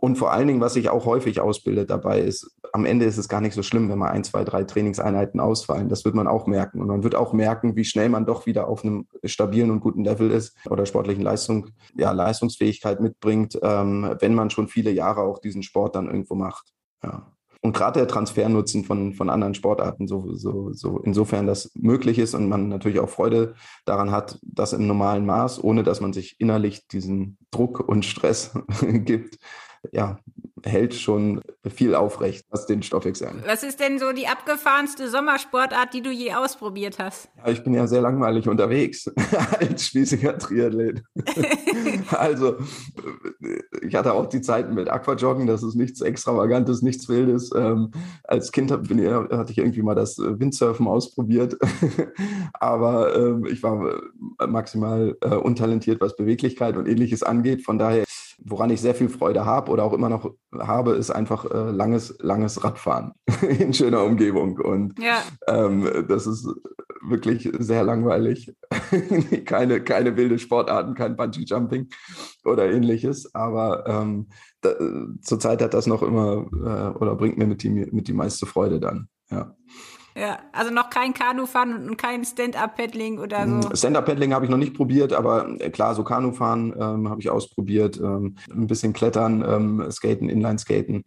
Und 0.00 0.16
vor 0.16 0.32
allen 0.32 0.46
Dingen, 0.46 0.60
was 0.60 0.74
sich 0.74 0.90
auch 0.90 1.06
häufig 1.06 1.40
ausbildet 1.40 1.90
dabei, 1.90 2.20
ist, 2.20 2.56
am 2.72 2.84
Ende 2.84 3.04
ist 3.04 3.18
es 3.18 3.28
gar 3.28 3.40
nicht 3.40 3.54
so 3.54 3.64
schlimm, 3.64 3.88
wenn 3.88 3.98
mal 3.98 4.10
ein, 4.10 4.22
zwei, 4.22 4.44
drei 4.44 4.62
Trainingseinheiten 4.62 5.40
ausfallen. 5.40 5.88
Das 5.88 6.04
wird 6.04 6.14
man 6.14 6.28
auch 6.28 6.46
merken. 6.46 6.80
Und 6.80 6.86
man 6.86 7.02
wird 7.02 7.16
auch 7.16 7.32
merken, 7.32 7.74
wie 7.74 7.84
schnell 7.84 8.08
man 8.08 8.24
doch 8.24 8.46
wieder 8.46 8.68
auf 8.68 8.84
einem 8.84 9.08
stabilen 9.24 9.72
und 9.72 9.80
guten 9.80 10.04
Level 10.04 10.30
ist 10.30 10.56
oder 10.70 10.86
sportlichen 10.86 11.24
Leistung, 11.24 11.70
ja, 11.96 12.12
Leistungsfähigkeit 12.12 13.00
mitbringt, 13.00 13.58
ähm, 13.60 14.14
wenn 14.20 14.34
man 14.34 14.50
schon 14.50 14.68
viele 14.68 14.92
Jahre 14.92 15.22
auch 15.22 15.40
diesen 15.40 15.64
Sport 15.64 15.96
dann 15.96 16.06
irgendwo 16.06 16.36
macht. 16.36 16.72
Ja. 17.02 17.32
Und 17.60 17.72
gerade 17.72 17.98
der 17.98 18.08
Transfernutzen 18.08 18.84
von, 18.84 19.14
von 19.14 19.28
anderen 19.28 19.54
Sportarten, 19.54 20.06
so, 20.06 20.32
so, 20.34 20.72
so 20.72 20.98
insofern 21.00 21.48
das 21.48 21.72
möglich 21.74 22.20
ist 22.20 22.34
und 22.34 22.48
man 22.48 22.68
natürlich 22.68 23.00
auch 23.00 23.08
Freude 23.08 23.54
daran 23.84 24.12
hat, 24.12 24.38
das 24.42 24.72
im 24.72 24.86
normalen 24.86 25.26
Maß, 25.26 25.62
ohne 25.64 25.82
dass 25.82 26.00
man 26.00 26.12
sich 26.12 26.36
innerlich 26.38 26.86
diesen 26.86 27.36
Druck 27.50 27.80
und 27.80 28.04
Stress 28.04 28.56
gibt, 28.80 29.38
ja, 29.92 30.18
hält 30.64 30.94
schon 30.94 31.40
viel 31.66 31.94
aufrecht, 31.94 32.44
was 32.50 32.66
den 32.66 32.82
Stoffwechsel 32.82 33.28
angeht. 33.28 33.44
Was 33.46 33.62
ist 33.62 33.80
denn 33.80 33.98
so 33.98 34.12
die 34.12 34.26
abgefahrenste 34.26 35.08
Sommersportart, 35.08 35.94
die 35.94 36.02
du 36.02 36.10
je 36.10 36.34
ausprobiert 36.34 36.98
hast? 36.98 37.28
Ja, 37.36 37.50
ich 37.52 37.62
bin 37.62 37.74
ja 37.74 37.86
sehr 37.86 38.00
langweilig 38.00 38.48
unterwegs 38.48 39.10
als 39.60 39.86
spießiger 39.86 40.38
Triathlet. 40.38 41.02
also, 42.10 42.56
ich 43.82 43.94
hatte 43.94 44.12
auch 44.12 44.26
die 44.26 44.40
Zeiten 44.40 44.74
mit 44.74 44.88
Aquajoggen, 44.88 45.46
das 45.46 45.62
ist 45.62 45.74
nichts 45.74 46.00
Extravagantes, 46.00 46.82
nichts 46.82 47.08
Wildes. 47.08 47.50
Ähm, 47.54 47.90
als 48.24 48.52
Kind 48.52 48.68
bin, 48.88 49.06
hatte 49.08 49.52
ich 49.52 49.58
irgendwie 49.58 49.82
mal 49.82 49.94
das 49.94 50.18
Windsurfen 50.18 50.86
ausprobiert, 50.86 51.56
aber 52.54 53.16
ähm, 53.16 53.46
ich 53.46 53.62
war 53.62 54.00
maximal 54.46 55.16
äh, 55.20 55.34
untalentiert, 55.34 56.00
was 56.00 56.16
Beweglichkeit 56.16 56.76
und 56.76 56.86
ähnliches 56.86 57.22
angeht. 57.22 57.64
Von 57.64 57.78
daher 57.78 58.04
Woran 58.48 58.70
ich 58.70 58.80
sehr 58.80 58.94
viel 58.94 59.08
Freude 59.08 59.44
habe 59.44 59.70
oder 59.70 59.84
auch 59.84 59.92
immer 59.92 60.08
noch 60.08 60.34
habe, 60.56 60.92
ist 60.92 61.10
einfach 61.10 61.44
äh, 61.44 61.70
langes, 61.70 62.16
langes 62.20 62.62
Radfahren 62.64 63.12
in 63.58 63.72
schöner 63.72 64.04
Umgebung. 64.04 64.58
Und 64.58 64.98
ja. 64.98 65.22
ähm, 65.46 66.06
das 66.08 66.26
ist 66.26 66.48
wirklich 67.02 67.50
sehr 67.58 67.84
langweilig. 67.84 68.54
keine, 69.44 69.82
keine 69.82 70.16
wilde 70.16 70.38
Sportarten, 70.38 70.94
kein 70.94 71.16
Bungee-Jumping 71.16 71.88
oder 72.44 72.70
ähnliches. 72.70 73.34
Aber 73.34 73.84
ähm, 73.86 74.28
da, 74.60 74.74
zurzeit 75.22 75.62
hat 75.62 75.74
das 75.74 75.86
noch 75.86 76.02
immer 76.02 76.46
äh, 76.52 76.98
oder 76.98 77.14
bringt 77.16 77.38
mir 77.38 77.46
mit 77.46 77.62
die, 77.62 77.70
mit 77.70 78.08
die 78.08 78.12
meiste 78.12 78.46
Freude 78.46 78.80
dann. 78.80 79.08
Ja. 79.30 79.54
Ja, 80.16 80.38
also 80.52 80.72
noch 80.72 80.90
kein 80.90 81.14
Kanufahren 81.14 81.88
und 81.88 81.96
kein 81.96 82.24
Stand-Up-Paddling 82.24 83.18
oder 83.18 83.46
so. 83.46 83.68
Hm, 83.68 83.76
Stand-Up-Paddling 83.76 84.34
habe 84.34 84.44
ich 84.44 84.50
noch 84.50 84.58
nicht 84.58 84.74
probiert, 84.74 85.12
aber 85.12 85.60
äh, 85.60 85.70
klar, 85.70 85.94
so 85.94 86.04
Kanufahren 86.04 86.74
ähm, 86.78 87.08
habe 87.08 87.20
ich 87.20 87.30
ausprobiert. 87.30 87.98
Ähm, 87.98 88.36
ein 88.50 88.66
bisschen 88.66 88.92
Klettern, 88.92 89.44
ähm, 89.46 89.90
Skaten, 89.90 90.28
Inline-Skaten, 90.28 91.04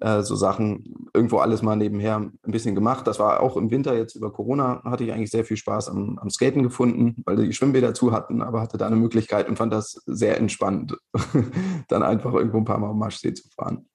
äh, 0.00 0.22
so 0.22 0.36
Sachen. 0.36 1.08
Irgendwo 1.12 1.38
alles 1.38 1.62
mal 1.62 1.76
nebenher 1.76 2.16
ein 2.16 2.32
bisschen 2.44 2.74
gemacht. 2.74 3.06
Das 3.06 3.18
war 3.18 3.40
auch 3.40 3.56
im 3.56 3.70
Winter 3.70 3.96
jetzt 3.96 4.14
über 4.14 4.32
Corona, 4.32 4.82
hatte 4.84 5.04
ich 5.04 5.12
eigentlich 5.12 5.30
sehr 5.30 5.44
viel 5.44 5.56
Spaß 5.56 5.88
am, 5.88 6.18
am 6.18 6.30
Skaten 6.30 6.62
gefunden, 6.62 7.16
weil 7.24 7.36
die 7.36 7.52
Schwimmbäder 7.52 7.94
zu 7.94 8.12
hatten, 8.12 8.42
aber 8.42 8.60
hatte 8.60 8.78
da 8.78 8.86
eine 8.86 8.96
Möglichkeit 8.96 9.48
und 9.48 9.56
fand 9.56 9.72
das 9.72 10.02
sehr 10.06 10.38
entspannt, 10.38 10.96
dann 11.88 12.02
einfach 12.02 12.32
irgendwo 12.34 12.58
ein 12.58 12.64
paar 12.64 12.78
Mal 12.78 12.90
am 12.90 12.98
Marschsee 12.98 13.34
zu 13.34 13.48
fahren. 13.48 13.86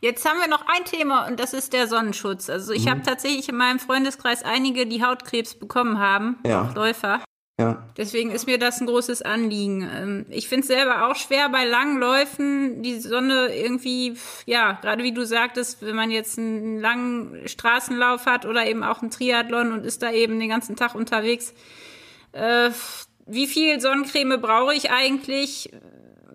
Jetzt 0.00 0.28
haben 0.28 0.38
wir 0.38 0.48
noch 0.48 0.64
ein 0.66 0.84
Thema 0.84 1.26
und 1.26 1.40
das 1.40 1.52
ist 1.52 1.72
der 1.72 1.88
Sonnenschutz. 1.88 2.48
Also 2.48 2.72
ich 2.72 2.84
mhm. 2.84 2.90
habe 2.90 3.02
tatsächlich 3.02 3.48
in 3.48 3.56
meinem 3.56 3.80
Freundeskreis 3.80 4.44
einige, 4.44 4.86
die 4.86 5.04
Hautkrebs 5.04 5.54
bekommen 5.56 5.98
haben, 5.98 6.38
ja. 6.46 6.70
Läufer. 6.74 7.20
Ja. 7.60 7.82
Deswegen 7.96 8.30
ist 8.30 8.46
mir 8.46 8.58
das 8.58 8.80
ein 8.80 8.86
großes 8.86 9.22
Anliegen. 9.22 9.82
Ähm, 9.92 10.26
ich 10.28 10.48
finde 10.48 10.60
es 10.60 10.68
selber 10.68 11.08
auch 11.08 11.16
schwer 11.16 11.48
bei 11.48 11.64
langen 11.64 11.98
Läufen, 11.98 12.84
die 12.84 13.00
Sonne 13.00 13.52
irgendwie, 13.52 14.16
ja, 14.46 14.78
gerade 14.80 15.02
wie 15.02 15.10
du 15.12 15.26
sagtest, 15.26 15.84
wenn 15.84 15.96
man 15.96 16.12
jetzt 16.12 16.38
einen 16.38 16.80
langen 16.80 17.48
Straßenlauf 17.48 18.26
hat 18.26 18.46
oder 18.46 18.64
eben 18.64 18.84
auch 18.84 19.02
einen 19.02 19.10
Triathlon 19.10 19.72
und 19.72 19.84
ist 19.84 20.04
da 20.04 20.12
eben 20.12 20.38
den 20.38 20.48
ganzen 20.48 20.76
Tag 20.76 20.94
unterwegs. 20.94 21.52
Äh, 22.30 22.70
wie 23.26 23.48
viel 23.48 23.80
Sonnencreme 23.80 24.40
brauche 24.40 24.74
ich 24.74 24.92
eigentlich? 24.92 25.72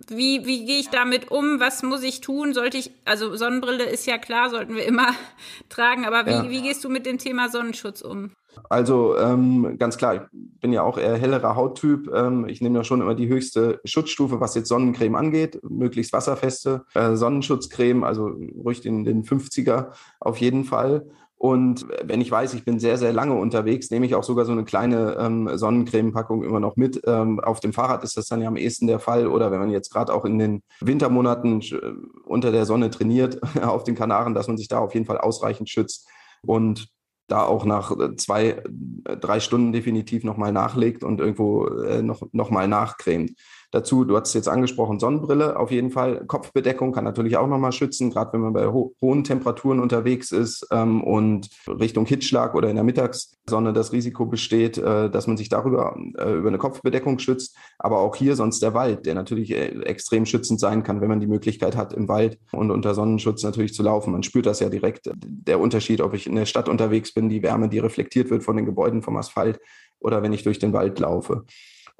Wie, 0.07 0.45
wie 0.45 0.65
gehe 0.65 0.79
ich 0.79 0.89
damit 0.89 1.31
um? 1.31 1.59
Was 1.59 1.83
muss 1.83 2.03
ich 2.03 2.21
tun? 2.21 2.53
Sollte 2.53 2.77
ich, 2.77 2.91
also 3.05 3.35
Sonnenbrille 3.35 3.83
ist 3.83 4.05
ja 4.05 4.17
klar, 4.17 4.49
sollten 4.49 4.75
wir 4.75 4.85
immer 4.85 5.07
tragen, 5.69 6.05
aber 6.05 6.25
wie, 6.25 6.31
ja. 6.31 6.49
wie 6.49 6.61
gehst 6.61 6.83
du 6.83 6.89
mit 6.89 7.05
dem 7.05 7.17
Thema 7.17 7.49
Sonnenschutz 7.49 8.01
um? 8.01 8.31
Also 8.69 9.17
ähm, 9.17 9.77
ganz 9.79 9.97
klar, 9.97 10.15
ich 10.15 10.21
bin 10.31 10.73
ja 10.73 10.83
auch 10.83 10.97
eher 10.97 11.17
hellerer 11.17 11.55
Hauttyp. 11.55 12.11
Ähm, 12.13 12.47
ich 12.47 12.61
nehme 12.61 12.77
ja 12.77 12.83
schon 12.83 13.01
immer 13.01 13.15
die 13.15 13.27
höchste 13.27 13.81
Schutzstufe, 13.83 14.39
was 14.39 14.55
jetzt 14.55 14.67
Sonnencreme 14.67 15.15
angeht, 15.15 15.59
möglichst 15.63 16.13
wasserfeste 16.13 16.85
äh, 16.93 17.15
Sonnenschutzcreme, 17.15 18.03
also 18.03 18.31
ruhig 18.63 18.81
den, 18.81 19.05
den 19.05 19.23
50er 19.23 19.93
auf 20.19 20.37
jeden 20.37 20.65
Fall. 20.65 21.07
Und 21.43 21.85
wenn 22.01 22.21
ich 22.21 22.31
weiß, 22.31 22.53
ich 22.53 22.63
bin 22.63 22.79
sehr, 22.79 22.97
sehr 22.97 23.11
lange 23.11 23.33
unterwegs, 23.33 23.91
nehme 23.91 24.05
ich 24.05 24.15
auch 24.15 24.23
sogar 24.23 24.45
so 24.45 24.53
eine 24.53 24.63
kleine 24.63 25.17
ähm, 25.19 25.49
Sonnencreme-Packung 25.53 26.41
immer 26.41 26.61
noch 26.61 26.77
mit. 26.77 27.01
Ähm, 27.05 27.41
auf 27.41 27.59
dem 27.59 27.73
Fahrrad 27.73 28.01
ist 28.05 28.15
das 28.15 28.27
dann 28.27 28.41
ja 28.41 28.47
am 28.47 28.55
ehesten 28.55 28.87
der 28.87 28.99
Fall. 28.99 29.27
Oder 29.27 29.51
wenn 29.51 29.59
man 29.59 29.69
jetzt 29.69 29.91
gerade 29.91 30.13
auch 30.13 30.23
in 30.23 30.39
den 30.39 30.63
Wintermonaten 30.79 31.59
äh, 31.59 31.75
unter 32.23 32.53
der 32.53 32.65
Sonne 32.65 32.91
trainiert 32.91 33.41
auf 33.61 33.83
den 33.83 33.95
Kanaren, 33.95 34.33
dass 34.33 34.47
man 34.47 34.55
sich 34.55 34.69
da 34.69 34.79
auf 34.79 34.93
jeden 34.93 35.05
Fall 35.05 35.17
ausreichend 35.17 35.69
schützt. 35.69 36.07
Und 36.45 36.87
da 37.27 37.43
auch 37.43 37.65
nach 37.65 37.91
äh, 37.91 38.15
zwei, 38.15 38.63
äh, 39.03 39.17
drei 39.17 39.41
Stunden 39.41 39.73
definitiv 39.73 40.23
nochmal 40.23 40.53
nachlegt 40.53 41.03
und 41.03 41.19
irgendwo 41.19 41.67
äh, 41.67 42.01
noch, 42.01 42.21
noch 42.31 42.51
mal 42.51 42.69
nachcremt. 42.69 43.33
Dazu, 43.73 44.05
du 44.05 44.15
hast 44.15 44.27
es 44.27 44.33
jetzt 44.35 44.49
angesprochen, 44.49 44.99
Sonnenbrille 44.99 45.57
auf 45.57 45.71
jeden 45.71 45.89
Fall. 45.89 46.23
Kopfbedeckung 46.27 46.91
kann 46.91 47.05
natürlich 47.05 47.37
auch 47.37 47.47
nochmal 47.47 47.71
schützen, 47.71 48.11
gerade 48.11 48.31
wenn 48.33 48.41
man 48.41 48.53
bei 48.53 48.67
ho 48.67 48.93
hohen 49.01 49.23
Temperaturen 49.23 49.79
unterwegs 49.79 50.31
ist 50.31 50.67
ähm, 50.69 51.03
und 51.03 51.49
Richtung 51.67 52.05
Hitzschlag 52.05 52.53
oder 52.53 52.69
in 52.69 52.75
der 52.75 52.83
Mittagssonne 52.83 53.73
das 53.73 53.91
Risiko 53.91 54.27
besteht, 54.27 54.77
äh, 54.77 55.09
dass 55.09 55.25
man 55.25 55.37
sich 55.37 55.49
darüber 55.49 55.97
äh, 56.19 56.33
über 56.33 56.49
eine 56.49 56.59
Kopfbedeckung 56.59 57.17
schützt. 57.17 57.57
Aber 57.79 57.97
auch 57.97 58.15
hier 58.15 58.35
sonst 58.35 58.61
der 58.61 58.75
Wald, 58.75 59.07
der 59.07 59.15
natürlich 59.15 59.49
äh, 59.49 59.69
extrem 59.85 60.27
schützend 60.27 60.59
sein 60.59 60.83
kann, 60.83 61.01
wenn 61.01 61.09
man 61.09 61.19
die 61.19 61.25
Möglichkeit 61.25 61.75
hat, 61.75 61.93
im 61.93 62.07
Wald 62.07 62.37
und 62.51 62.69
unter 62.69 62.93
Sonnenschutz 62.93 63.41
natürlich 63.41 63.73
zu 63.73 63.81
laufen. 63.81 64.11
Man 64.11 64.21
spürt 64.21 64.45
das 64.45 64.59
ja 64.59 64.69
direkt, 64.69 65.09
der 65.15 65.59
Unterschied, 65.59 65.99
ob 66.01 66.13
ich 66.13 66.27
in 66.27 66.35
der 66.35 66.45
Stadt 66.45 66.69
unterwegs 66.69 67.11
bin, 67.11 67.27
die 67.27 67.41
Wärme, 67.41 67.69
die 67.69 67.79
reflektiert 67.79 68.29
wird 68.29 68.43
von 68.43 68.55
den 68.55 68.67
Gebäuden, 68.67 69.01
vom 69.01 69.17
Asphalt 69.17 69.59
oder 69.99 70.21
wenn 70.21 70.33
ich 70.33 70.43
durch 70.43 70.59
den 70.59 70.73
Wald 70.73 70.99
laufe. 70.99 71.45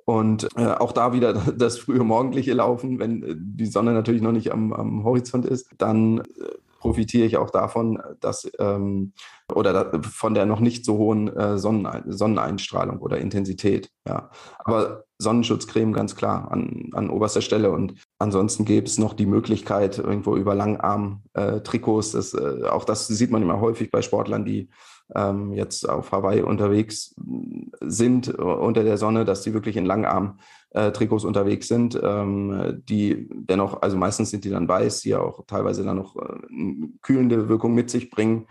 Und 0.06 0.48
äh, 0.56 0.66
auch 0.66 0.92
da 0.92 1.14
wieder 1.14 1.34
das 1.58 1.78
frühe 1.78 2.04
morgendliche 2.04 2.54
Laufen, 2.54 3.00
wenn 3.00 3.24
äh, 3.24 3.36
die 3.38 3.68
Sonne 3.68 3.94
natürlich 3.94 4.22
noch 4.22 4.32
nicht 4.32 4.52
am, 4.52 4.74
am 4.74 5.04
Horizont 5.04 5.46
ist, 5.46 5.70
dann 5.78 6.20
äh, 6.20 6.24
profitiere 6.80 7.26
ich 7.26 7.38
auch 7.38 7.50
davon, 7.50 7.98
dass 8.20 8.52
ähm, 8.60 9.14
oder 9.54 9.72
da, 9.72 10.02
von 10.02 10.34
der 10.34 10.46
noch 10.46 10.60
nicht 10.60 10.84
so 10.84 10.98
hohen 10.98 11.34
äh, 11.34 11.58
Sonnen, 11.58 11.88
Sonneneinstrahlung 12.12 13.00
oder 13.00 13.20
Intensität. 13.20 13.90
Ja. 14.06 14.30
Aber 14.60 15.06
Sonnenschutzcreme 15.18 15.94
ganz 15.94 16.18
klar 16.18 16.52
an, 16.52 16.90
an 16.92 17.10
oberster 17.10 17.42
Stelle. 17.42 17.72
Und 17.72 17.96
ansonsten 18.20 18.66
gäbe 18.66 18.86
es 18.86 18.98
noch 18.98 19.14
die 19.14 19.26
Möglichkeit, 19.26 19.98
irgendwo 19.98 20.36
über 20.36 20.56
Langarm-Trikots, 20.56 22.34
äh, 22.34 22.66
auch 22.68 22.84
das 22.84 23.08
sieht 23.08 23.32
man 23.32 23.42
immer 23.42 23.62
häufig 23.62 23.90
bei 23.90 24.02
Sportlern, 24.02 24.44
die 24.44 24.70
ähm, 25.16 25.54
jetzt 25.54 25.88
auf 25.88 26.12
Hawaii 26.12 26.42
unterwegs 26.42 27.16
sind 27.82 28.28
äh, 28.28 28.42
unter 28.42 28.84
der 28.84 28.98
Sonne, 28.98 29.26
dass 29.26 29.42
die 29.42 29.54
wirklich 29.54 29.78
in 29.78 29.86
Langarm-Trikots 29.86 31.24
äh, 31.24 31.28
unterwegs 31.28 31.68
sind, 31.68 32.00
ähm, 32.02 32.82
die 32.88 33.30
dennoch, 33.32 33.82
also 33.82 33.98
meistens 33.98 34.32
sind 34.32 34.46
die 34.46 34.50
dann 34.50 34.68
weiß, 34.68 35.02
die 35.02 35.16
auch 35.16 35.46
teilweise 35.46 35.84
dann 35.84 35.98
noch 35.98 36.16
äh, 36.16 36.88
kühlende 37.02 37.50
Wirkung 37.50 37.74
mit 37.74 37.90
sich 37.90 38.10
bringen, 38.10 38.48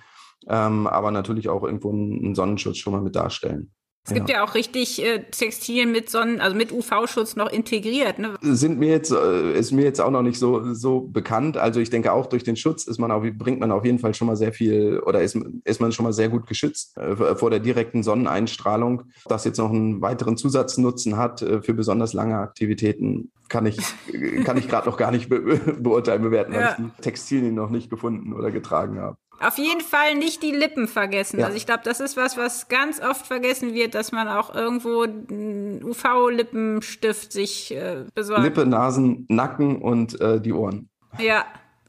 ähm, 0.48 0.86
aber 0.86 1.10
natürlich 1.10 1.48
auch 1.48 1.62
irgendwo 1.64 1.90
einen 1.90 2.34
Sonnenschutz 2.34 2.78
schon 2.78 2.92
mal 2.92 3.02
mit 3.02 3.16
darstellen. 3.16 3.72
Es 4.04 4.12
gibt 4.12 4.28
ja, 4.28 4.42
auch 4.42 4.54
richtig 4.56 5.00
äh, 5.00 5.22
Textilien 5.30 5.92
mit 5.92 6.10
Sonnen, 6.10 6.40
also 6.40 6.56
mit 6.56 6.72
UV-Schutz 6.72 7.36
noch 7.36 7.48
integriert. 7.48 8.18
Ne? 8.18 8.34
Sind 8.40 8.80
mir 8.80 8.88
jetzt, 8.88 9.12
äh, 9.12 9.56
ist 9.56 9.70
mir 9.70 9.84
jetzt 9.84 10.00
auch 10.00 10.10
noch 10.10 10.22
nicht 10.22 10.40
so, 10.40 10.74
so 10.74 11.02
bekannt. 11.02 11.56
Also 11.56 11.78
ich 11.78 11.88
denke 11.88 12.12
auch 12.12 12.26
durch 12.26 12.42
den 12.42 12.56
Schutz 12.56 12.84
ist 12.88 12.98
man 12.98 13.12
auch, 13.12 13.22
bringt 13.34 13.60
man 13.60 13.70
auf 13.70 13.84
jeden 13.84 14.00
Fall 14.00 14.12
schon 14.14 14.26
mal 14.26 14.34
sehr 14.34 14.52
viel 14.52 14.98
oder 15.06 15.22
ist, 15.22 15.38
ist 15.64 15.80
man 15.80 15.92
schon 15.92 16.02
mal 16.04 16.12
sehr 16.12 16.28
gut 16.28 16.48
geschützt 16.48 16.96
äh, 16.96 17.36
vor 17.36 17.50
der 17.50 17.60
direkten 17.60 18.02
Sonneneinstrahlung. 18.02 19.04
Das 19.26 19.44
jetzt 19.44 19.58
noch 19.58 19.70
einen 19.70 20.02
weiteren 20.02 20.36
Zusatznutzen 20.36 21.16
hat 21.16 21.42
äh, 21.42 21.62
für 21.62 21.74
besonders 21.74 22.12
lange 22.12 22.38
Aktivitäten, 22.38 23.30
kann 23.48 23.66
ich, 23.66 23.78
kann 24.44 24.56
ich 24.56 24.68
gerade 24.68 24.88
noch 24.88 24.96
gar 24.96 25.12
nicht 25.12 25.28
be 25.28 25.60
beurteilen, 25.80 26.22
bewerten, 26.22 26.54
ja. 26.54 26.58
weil 26.58 26.68
ich 26.70 26.76
die 26.76 27.02
Textilien 27.02 27.54
noch 27.54 27.70
nicht 27.70 27.88
gefunden 27.88 28.32
oder 28.32 28.50
getragen 28.50 28.98
habe. 28.98 29.16
Auf 29.42 29.58
jeden 29.58 29.80
Fall 29.80 30.14
nicht 30.14 30.42
die 30.42 30.52
Lippen 30.52 30.88
vergessen. 30.88 31.40
Ja. 31.40 31.46
Also 31.46 31.56
ich 31.56 31.66
glaube, 31.66 31.82
das 31.84 32.00
ist 32.00 32.16
was, 32.16 32.36
was 32.36 32.68
ganz 32.68 33.00
oft 33.00 33.26
vergessen 33.26 33.74
wird, 33.74 33.94
dass 33.94 34.12
man 34.12 34.28
auch 34.28 34.54
irgendwo 34.54 35.02
einen 35.02 35.82
UV-Lippenstift 35.84 37.32
sich 37.32 37.74
äh, 37.74 38.04
besorgt. 38.14 38.42
Lippe, 38.42 38.66
Nasen, 38.66 39.26
Nacken 39.28 39.82
und 39.82 40.20
äh, 40.20 40.40
die 40.40 40.52
Ohren. 40.52 40.88
Ja, 41.18 41.44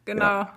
genau. 0.06 0.24
Ja. 0.24 0.54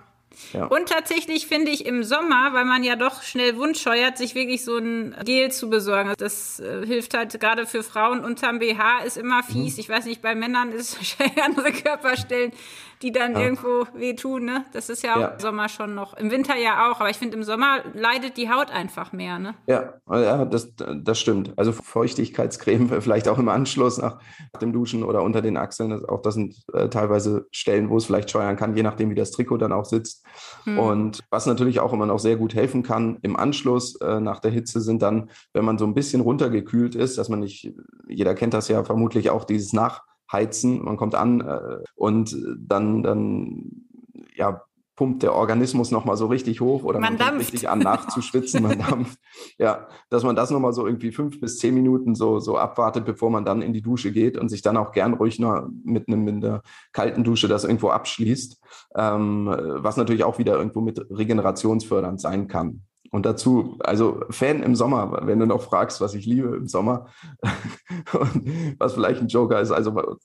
Ja. 0.53 0.65
Und 0.65 0.89
tatsächlich 0.89 1.47
finde 1.47 1.71
ich 1.71 1.85
im 1.85 2.03
Sommer, 2.03 2.53
weil 2.53 2.65
man 2.65 2.83
ja 2.83 2.95
doch 2.95 3.23
schnell 3.23 3.57
wundscheuert, 3.57 4.17
sich 4.17 4.35
wirklich 4.35 4.63
so 4.63 4.77
ein 4.77 5.15
Gel 5.25 5.51
zu 5.51 5.69
besorgen. 5.69 6.13
Das 6.17 6.59
äh, 6.59 6.85
hilft 6.85 7.15
halt 7.15 7.39
gerade 7.39 7.65
für 7.65 7.83
Frauen 7.83 8.23
unterm 8.23 8.59
BH, 8.59 8.99
ist 9.05 9.17
immer 9.17 9.43
fies. 9.43 9.75
Mhm. 9.75 9.79
Ich 9.79 9.89
weiß 9.89 10.05
nicht, 10.05 10.21
bei 10.21 10.35
Männern 10.35 10.71
ist 10.71 10.91
es 10.91 10.97
wahrscheinlich 10.97 11.43
andere 11.43 11.71
Körperstellen, 11.71 12.51
die 13.01 13.11
dann 13.11 13.33
ja. 13.33 13.41
irgendwo 13.41 13.85
wehtun. 13.93 14.45
Ne? 14.45 14.65
Das 14.73 14.89
ist 14.89 15.03
ja 15.03 15.15
auch 15.15 15.21
ja. 15.21 15.27
im 15.27 15.39
Sommer 15.39 15.69
schon 15.69 15.95
noch. 15.95 16.15
Im 16.17 16.31
Winter 16.31 16.55
ja 16.55 16.89
auch, 16.89 16.99
aber 16.99 17.09
ich 17.09 17.17
finde, 17.17 17.37
im 17.37 17.43
Sommer 17.43 17.83
leidet 17.93 18.37
die 18.37 18.49
Haut 18.49 18.71
einfach 18.71 19.11
mehr. 19.13 19.39
Ne? 19.39 19.55
Ja, 19.67 19.93
ja 20.09 20.45
das, 20.45 20.73
das 20.75 21.19
stimmt. 21.19 21.53
Also 21.57 21.71
Feuchtigkeitscreme 21.71 23.01
vielleicht 23.01 23.27
auch 23.27 23.37
im 23.37 23.49
Anschluss 23.49 23.97
nach 23.97 24.19
dem 24.61 24.73
Duschen 24.73 25.03
oder 25.03 25.21
unter 25.21 25.41
den 25.41 25.57
Achseln. 25.57 26.05
Auch 26.05 26.21
das 26.21 26.33
sind 26.33 26.55
äh, 26.73 26.89
teilweise 26.89 27.47
Stellen, 27.51 27.89
wo 27.89 27.97
es 27.97 28.05
vielleicht 28.05 28.31
scheuern 28.31 28.55
kann, 28.55 28.75
je 28.75 28.83
nachdem, 28.83 29.09
wie 29.09 29.15
das 29.15 29.31
Trikot 29.31 29.57
dann 29.57 29.73
auch 29.73 29.85
sitzt. 29.85 30.25
Hm. 30.63 30.79
Und 30.79 31.23
was 31.29 31.45
natürlich 31.45 31.79
auch 31.79 31.93
immer 31.93 32.05
noch 32.05 32.19
sehr 32.19 32.35
gut 32.35 32.55
helfen 32.55 32.83
kann 32.83 33.17
im 33.21 33.35
Anschluss 33.35 33.95
äh, 34.01 34.19
nach 34.19 34.39
der 34.39 34.51
Hitze 34.51 34.81
sind 34.81 35.01
dann, 35.01 35.29
wenn 35.53 35.65
man 35.65 35.77
so 35.77 35.85
ein 35.85 35.93
bisschen 35.93 36.21
runtergekühlt 36.21 36.95
ist, 36.95 37.17
dass 37.17 37.29
man 37.29 37.39
nicht, 37.39 37.71
jeder 38.07 38.33
kennt 38.33 38.53
das 38.53 38.67
ja 38.67 38.83
vermutlich 38.83 39.29
auch, 39.29 39.43
dieses 39.43 39.73
Nach 39.73 40.03
heizen. 40.31 40.83
Man 40.83 40.97
kommt 40.97 41.15
an 41.15 41.41
äh, 41.41 41.83
und 41.95 42.35
dann, 42.57 43.03
dann 43.03 43.85
ja, 44.35 44.61
pumpt 44.97 45.21
der 45.21 45.33
Organismus 45.33 45.91
nochmal 45.91 46.17
so 46.17 46.25
richtig 46.25 46.59
hoch 46.59 46.83
oder 46.83 46.99
man, 46.99 47.13
man 47.13 47.27
fängt 47.27 47.39
richtig 47.39 47.69
an 47.69 47.79
nachzuschwitzen, 47.79 48.63
man 48.63 48.79
dampft. 48.89 49.19
Ja, 49.59 49.87
dass 50.09 50.23
man 50.23 50.35
das 50.35 50.49
nochmal 50.49 50.73
so 50.73 50.85
irgendwie 50.85 51.11
fünf 51.11 51.39
bis 51.39 51.59
zehn 51.59 51.75
Minuten 51.75 52.15
so, 52.15 52.39
so 52.39 52.57
abwartet, 52.57 53.05
bevor 53.05 53.29
man 53.29 53.45
dann 53.45 53.61
in 53.61 53.73
die 53.73 53.83
Dusche 53.83 54.11
geht 54.11 54.37
und 54.37 54.49
sich 54.49 54.63
dann 54.63 54.75
auch 54.75 54.91
gern 54.91 55.13
ruhig 55.13 55.39
noch 55.39 55.67
mit, 55.83 56.07
einem, 56.07 56.23
mit 56.23 56.43
einer 56.43 56.63
kalten 56.91 57.23
Dusche 57.23 57.47
das 57.47 57.63
irgendwo 57.63 57.89
abschließt, 57.89 58.59
ähm, 58.95 59.45
was 59.47 59.97
natürlich 59.97 60.23
auch 60.23 60.39
wieder 60.39 60.57
irgendwo 60.57 60.81
mit 60.81 60.99
regenerationsfördernd 61.11 62.19
sein 62.19 62.47
kann. 62.47 62.86
Und 63.11 63.25
dazu, 63.25 63.77
also 63.79 64.21
Fan 64.29 64.63
im 64.63 64.75
Sommer, 64.75 65.21
wenn 65.23 65.39
du 65.39 65.45
noch 65.45 65.61
fragst, 65.61 66.01
was 66.01 66.13
ich 66.13 66.25
liebe 66.25 66.55
im 66.55 66.67
Sommer 66.67 67.07
und 68.13 68.79
was 68.79 68.93
vielleicht 68.93 69.21
ein 69.21 69.27
Joker 69.27 69.61
ist, 69.61 69.71
also 69.71 70.17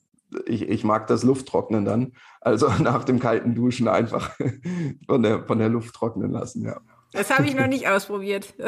ich, 0.46 0.68
ich 0.68 0.84
mag 0.84 1.06
das 1.06 1.22
Lufttrocknen 1.22 1.84
dann. 1.84 2.12
Also 2.40 2.68
nach 2.80 3.04
dem 3.04 3.18
kalten 3.18 3.54
Duschen 3.54 3.88
einfach 3.88 4.30
von 5.06 5.22
der, 5.22 5.44
von 5.44 5.58
der 5.58 5.68
Luft 5.68 5.94
trocknen 5.94 6.30
lassen, 6.30 6.64
ja. 6.64 6.80
Das 7.12 7.30
habe 7.30 7.46
ich 7.46 7.54
noch 7.54 7.66
nicht 7.66 7.88
ausprobiert. 7.88 8.54
ja, 8.58 8.66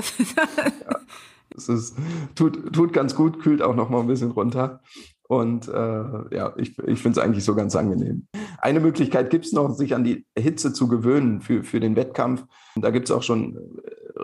es 1.57 1.69
ist, 1.71 1.97
tut, 2.35 2.75
tut 2.75 2.93
ganz 2.93 3.15
gut, 3.15 3.41
kühlt 3.41 3.63
auch 3.63 3.75
noch 3.75 3.89
mal 3.89 4.01
ein 4.01 4.07
bisschen 4.07 4.33
runter. 4.33 4.83
Und 5.27 5.69
äh, 5.69 6.37
ja, 6.37 6.53
ich, 6.57 6.79
ich 6.81 7.01
finde 7.01 7.19
es 7.19 7.25
eigentlich 7.25 7.45
so 7.45 7.55
ganz 7.55 7.75
angenehm. 7.75 8.27
Eine 8.59 8.81
Möglichkeit 8.81 9.31
gibt 9.31 9.47
es 9.47 9.53
noch, 9.53 9.71
sich 9.71 9.95
an 9.95 10.05
die 10.05 10.27
Hitze 10.39 10.75
zu 10.75 10.89
gewöhnen 10.89 11.41
für, 11.41 11.65
für 11.65 11.81
den 11.81 11.97
Wettkampf. 11.97 12.45
Da 12.77 12.91
gibt 12.91 13.09
es 13.09 13.11
auch 13.11 13.23
schon 13.23 13.59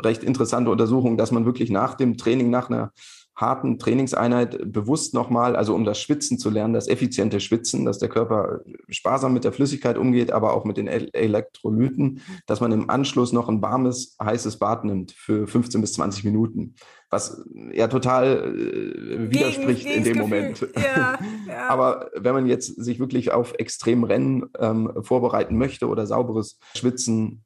recht 0.05 0.25
interessante 0.25 0.71
Untersuchungen, 0.71 1.17
dass 1.17 1.33
man 1.33 1.45
wirklich 1.45 1.71
nach 1.71 1.95
dem 1.95 2.17
Training, 2.17 2.51
nach 2.51 2.69
einer 2.69 2.93
harten 3.41 3.79
Trainingseinheit 3.79 4.71
bewusst 4.71 5.15
nochmal, 5.15 5.57
also 5.57 5.75
um 5.75 5.85
das 5.85 6.01
Schwitzen 6.01 6.39
zu 6.39 6.51
lernen, 6.51 6.75
das 6.75 6.89
effiziente 6.89 7.41
Schwitzen, 7.41 7.87
dass 7.87 7.99
der 7.99 8.11
Körper 8.11 8.61
sparsam 8.89 9.33
mit 9.33 9.45
der 9.45 9.53
Flüssigkeit 9.53 9.97
umgeht, 9.97 10.31
aber 10.31 10.53
auch 10.53 10.65
mit 10.65 10.77
den 10.77 10.87
Elektrolyten, 10.87 12.21
dass 12.47 12.61
man 12.61 12.73
im 12.73 12.91
Anschluss 12.91 13.33
noch 13.33 13.49
ein 13.49 13.63
warmes, 13.63 14.17
heißes 14.23 14.59
Bad 14.59 14.85
nimmt 14.85 15.13
für 15.13 15.47
15 15.47 15.81
bis 15.81 15.95
20 15.95 16.25
Minuten, 16.25 16.75
was 17.09 17.43
ja 17.73 17.89
total 17.89 18.55
äh, 18.55 19.31
widerspricht 19.31 19.85
Gegen, 19.85 19.99
in 19.99 20.05
dem 20.05 20.19
Moment. 20.19 20.69
Ja, 20.77 21.19
ja. 21.49 21.69
aber 21.69 22.11
wenn 22.15 22.35
man 22.35 22.47
jetzt 22.47 22.83
sich 22.83 23.01
wirklich 23.01 23.33
auf 23.33 23.55
Extremrennen 23.59 24.51
ähm, 24.59 24.93
vorbereiten 25.01 25.57
möchte 25.57 25.89
oder 25.89 26.07
sauberes 26.07 26.59
Schwitzen 26.77 27.43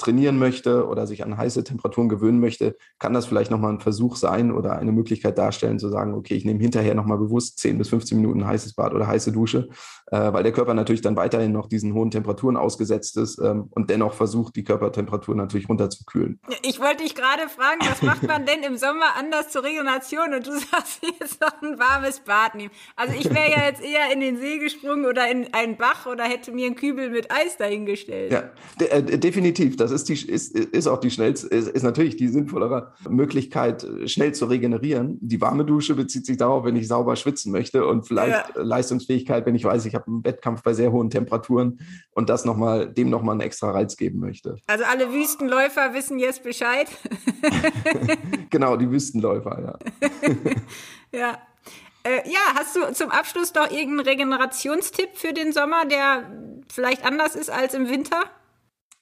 trainieren 0.00 0.38
möchte 0.38 0.86
oder 0.86 1.06
sich 1.06 1.24
an 1.24 1.36
heiße 1.36 1.64
Temperaturen 1.64 2.08
gewöhnen 2.08 2.40
möchte, 2.40 2.76
kann 2.98 3.12
das 3.12 3.26
vielleicht 3.26 3.50
nochmal 3.50 3.72
ein 3.72 3.80
Versuch 3.80 4.16
sein 4.16 4.50
oder 4.50 4.78
eine 4.78 4.92
Möglichkeit 4.92 5.38
darstellen, 5.38 5.78
zu 5.78 5.88
sagen, 5.88 6.14
okay, 6.14 6.34
ich 6.34 6.44
nehme 6.44 6.60
hinterher 6.60 6.94
nochmal 6.94 7.18
bewusst 7.18 7.58
10 7.58 7.78
bis 7.78 7.88
15 7.90 8.16
Minuten 8.16 8.46
heißes 8.46 8.74
Bad 8.74 8.94
oder 8.94 9.06
heiße 9.06 9.32
Dusche, 9.32 9.68
äh, 10.06 10.32
weil 10.32 10.42
der 10.42 10.52
Körper 10.52 10.74
natürlich 10.74 11.02
dann 11.02 11.16
weiterhin 11.16 11.52
noch 11.52 11.68
diesen 11.68 11.94
hohen 11.94 12.10
Temperaturen 12.10 12.56
ausgesetzt 12.56 13.16
ist 13.16 13.38
ähm, 13.38 13.68
und 13.70 13.90
dennoch 13.90 14.14
versucht, 14.14 14.56
die 14.56 14.64
Körpertemperatur 14.64 15.34
natürlich 15.34 15.68
runterzukühlen. 15.68 16.40
Ich 16.62 16.80
wollte 16.80 17.04
dich 17.04 17.14
gerade 17.14 17.48
fragen, 17.48 17.80
was 17.80 18.02
macht 18.02 18.22
man 18.24 18.46
denn 18.46 18.62
im 18.62 18.76
Sommer 18.76 19.16
anders 19.18 19.50
zur 19.50 19.64
Regeneration 19.64 20.34
und 20.34 20.46
du 20.46 20.52
sagst 20.70 21.00
jetzt 21.20 21.40
noch 21.40 21.62
ein 21.62 21.78
warmes 21.78 22.20
Bad 22.20 22.54
nehmen. 22.54 22.72
Also 22.96 23.14
ich 23.14 23.28
wäre 23.32 23.50
ja 23.50 23.64
jetzt 23.66 23.82
eher 23.82 24.12
in 24.12 24.20
den 24.20 24.38
See 24.38 24.58
gesprungen 24.58 25.06
oder 25.06 25.30
in 25.30 25.52
einen 25.52 25.76
Bach 25.76 26.06
oder 26.06 26.24
hätte 26.24 26.52
mir 26.52 26.66
einen 26.66 26.76
Kübel 26.76 27.10
mit 27.10 27.30
Eis 27.30 27.56
dahingestellt. 27.56 28.32
Ja, 28.32 28.50
de 28.78 28.88
äh, 28.88 29.18
definitiv. 29.18 29.76
Das 29.76 29.89
ist, 29.90 30.08
die, 30.08 30.14
ist, 30.14 30.56
ist 30.56 30.86
auch 30.86 30.98
die 30.98 31.10
schnellste, 31.10 31.48
ist, 31.48 31.68
ist 31.68 31.82
natürlich 31.82 32.16
die 32.16 32.28
sinnvollere 32.28 32.92
Möglichkeit, 33.08 33.86
schnell 34.06 34.32
zu 34.32 34.46
regenerieren. 34.46 35.18
Die 35.20 35.40
warme 35.40 35.64
Dusche 35.64 35.94
bezieht 35.94 36.26
sich 36.26 36.36
darauf, 36.36 36.64
wenn 36.64 36.76
ich 36.76 36.88
sauber 36.88 37.16
schwitzen 37.16 37.52
möchte 37.52 37.86
und 37.86 38.06
vielleicht 38.06 38.54
ja. 38.54 38.62
Leistungsfähigkeit, 38.62 39.46
wenn 39.46 39.54
ich 39.54 39.64
weiß, 39.64 39.84
ich 39.86 39.94
habe 39.94 40.06
einen 40.06 40.24
Wettkampf 40.24 40.62
bei 40.62 40.72
sehr 40.72 40.92
hohen 40.92 41.10
Temperaturen 41.10 41.80
und 42.12 42.28
das 42.28 42.44
noch 42.44 42.56
mal, 42.56 42.88
dem 42.92 43.10
nochmal 43.10 43.34
einen 43.34 43.42
extra 43.42 43.70
Reiz 43.70 43.96
geben 43.96 44.20
möchte. 44.20 44.56
Also 44.66 44.84
alle 44.84 45.12
Wüstenläufer 45.12 45.94
wissen 45.94 46.18
jetzt 46.18 46.42
Bescheid. 46.42 46.88
genau, 48.50 48.76
die 48.76 48.90
Wüstenläufer, 48.90 49.78
ja. 50.02 50.08
ja. 51.18 51.38
Äh, 52.02 52.30
ja, 52.30 52.40
hast 52.54 52.76
du 52.76 52.92
zum 52.94 53.10
Abschluss 53.10 53.52
noch 53.54 53.70
irgendeinen 53.70 54.00
Regenerationstipp 54.00 55.10
für 55.14 55.34
den 55.34 55.52
Sommer, 55.52 55.84
der 55.84 56.30
vielleicht 56.72 57.04
anders 57.04 57.34
ist 57.34 57.50
als 57.50 57.74
im 57.74 57.90
Winter? 57.90 58.22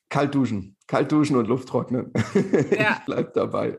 Kalt 0.08 0.34
duschen. 0.34 0.76
Kalt 0.88 1.12
duschen 1.12 1.36
und 1.36 1.46
Luft 1.46 1.68
trocknen. 1.68 2.12
Ja. 2.70 2.96
ich 2.98 3.04
bleib 3.06 3.34
dabei. 3.34 3.78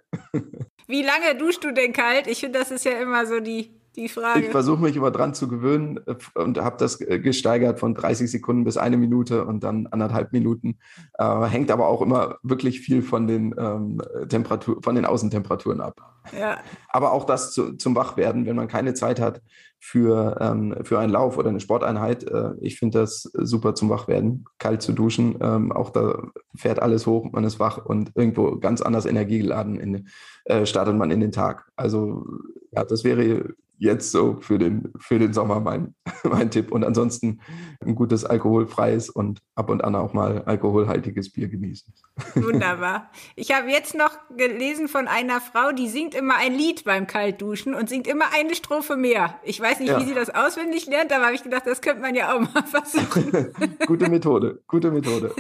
Wie 0.88 1.04
lange 1.04 1.38
duschst 1.38 1.64
du 1.64 1.72
denn 1.72 1.92
kalt? 1.92 2.28
Ich 2.28 2.40
finde, 2.40 2.60
das 2.60 2.72
ist 2.72 2.86
ja 2.86 2.94
immer 2.94 3.26
so 3.26 3.40
die 3.40 3.80
die 4.00 4.08
Frage. 4.08 4.42
Ich 4.42 4.50
versuche 4.50 4.82
mich 4.82 4.96
immer 4.96 5.12
dran 5.12 5.34
zu 5.34 5.48
gewöhnen 5.48 6.00
äh, 6.06 6.16
und 6.40 6.60
habe 6.60 6.78
das 6.78 7.02
äh, 7.02 7.20
gesteigert 7.20 7.80
von 7.80 7.94
30 7.94 8.30
Sekunden 8.30 8.64
bis 8.64 8.78
eine 8.78 8.98
Minute 8.98 9.46
und 9.46 9.64
dann 9.64 9.88
anderthalb 9.88 10.32
Minuten. 10.32 10.78
Äh, 11.18 11.46
hängt 11.46 11.72
aber 11.72 11.88
auch 11.88 12.02
immer 12.02 12.38
wirklich 12.44 12.80
viel 12.82 13.02
von 13.02 13.28
den 13.28 13.54
ähm, 13.58 14.02
Temperatur, 14.30 14.82
von 14.82 14.96
den 14.96 15.06
Außentemperaturen 15.06 15.82
ab. 15.82 15.96
Ja. 16.38 16.60
Aber 16.90 17.12
auch 17.12 17.26
das 17.26 17.52
zu, 17.52 17.74
zum 17.74 17.96
Wachwerden, 17.96 18.46
wenn 18.46 18.56
man 18.56 18.68
keine 18.68 18.94
Zeit 18.94 19.20
hat 19.20 19.42
für, 19.80 20.38
ähm, 20.42 20.76
für 20.84 21.00
einen 21.00 21.12
Lauf 21.12 21.38
oder 21.38 21.50
eine 21.50 21.60
Sporteinheit. 21.60 22.24
Äh, 22.24 22.52
ich 22.62 22.78
finde 22.78 23.00
das 23.00 23.24
super 23.34 23.76
zum 23.76 23.90
Wachwerden, 23.90 24.46
kalt 24.58 24.82
zu 24.82 24.92
duschen. 24.92 25.38
Ähm, 25.42 25.72
auch 25.72 25.90
da 25.90 26.28
fährt 26.56 26.82
alles 26.82 27.08
hoch, 27.08 27.32
man 27.32 27.44
ist 27.46 27.60
wach 27.60 27.86
und 27.86 28.12
irgendwo 28.16 28.58
ganz 28.60 28.82
anders 28.82 29.06
energiegeladen 29.06 29.80
in, 29.80 30.08
äh, 30.46 30.66
startet 30.66 30.96
man 30.96 31.12
in 31.12 31.22
den 31.22 31.32
Tag. 31.32 31.72
Also 31.76 32.26
ja, 32.72 32.84
das 32.84 33.04
wäre 33.04 33.54
jetzt 33.80 34.12
so 34.12 34.38
für 34.42 34.60
den, 34.60 34.94
für 35.00 35.18
den 35.18 35.34
Sommer 35.34 35.60
mein, 35.60 35.96
mein 36.24 36.52
Tipp. 36.52 36.72
Und 36.72 36.84
ansonsten 36.84 37.40
ein 37.84 37.96
gutes 37.96 38.26
alkoholfreies 38.26 39.10
und 39.10 39.40
ab 39.56 39.70
und 39.70 39.84
an 39.84 39.96
auch 39.96 40.14
mal 40.14 40.44
alkoholhaltiges 40.44 41.32
Bier 41.32 41.48
genießen. 41.48 41.94
Wunderbar. 42.36 43.10
Ich 43.36 43.52
habe 43.54 43.70
jetzt 43.70 43.96
noch 43.96 44.12
gelesen 44.36 44.88
von 44.88 45.08
einer 45.08 45.42
Frau, 45.42 45.72
die 45.72 45.88
singt 45.88 46.14
immer 46.14 46.36
ein 46.38 46.54
Lied 46.54 46.84
beim 46.84 47.08
Kaltduschen 47.08 47.74
und 47.74 47.90
singt 47.90 48.08
immer 48.08 48.26
eine 48.34 48.54
Strophe 48.54 48.98
mehr. 48.98 49.40
Ich 49.44 49.60
weiß 49.60 49.80
nicht, 49.80 49.90
ja. 49.90 50.00
wie 50.00 50.06
sie 50.06 50.14
das 50.14 50.30
auswendig 50.30 50.86
lernt, 50.88 51.14
aber 51.14 51.26
habe 51.26 51.36
ich 51.36 51.44
gedacht, 51.44 51.64
das 51.66 51.82
könnte 51.82 52.02
man 52.02 52.16
ja 52.16 52.36
auch 52.36 52.42
mal 52.42 52.64
versuchen. 52.66 53.54
gute 53.88 54.10
Methode, 54.10 54.62
gute 54.68 54.92
Methode. 54.92 55.34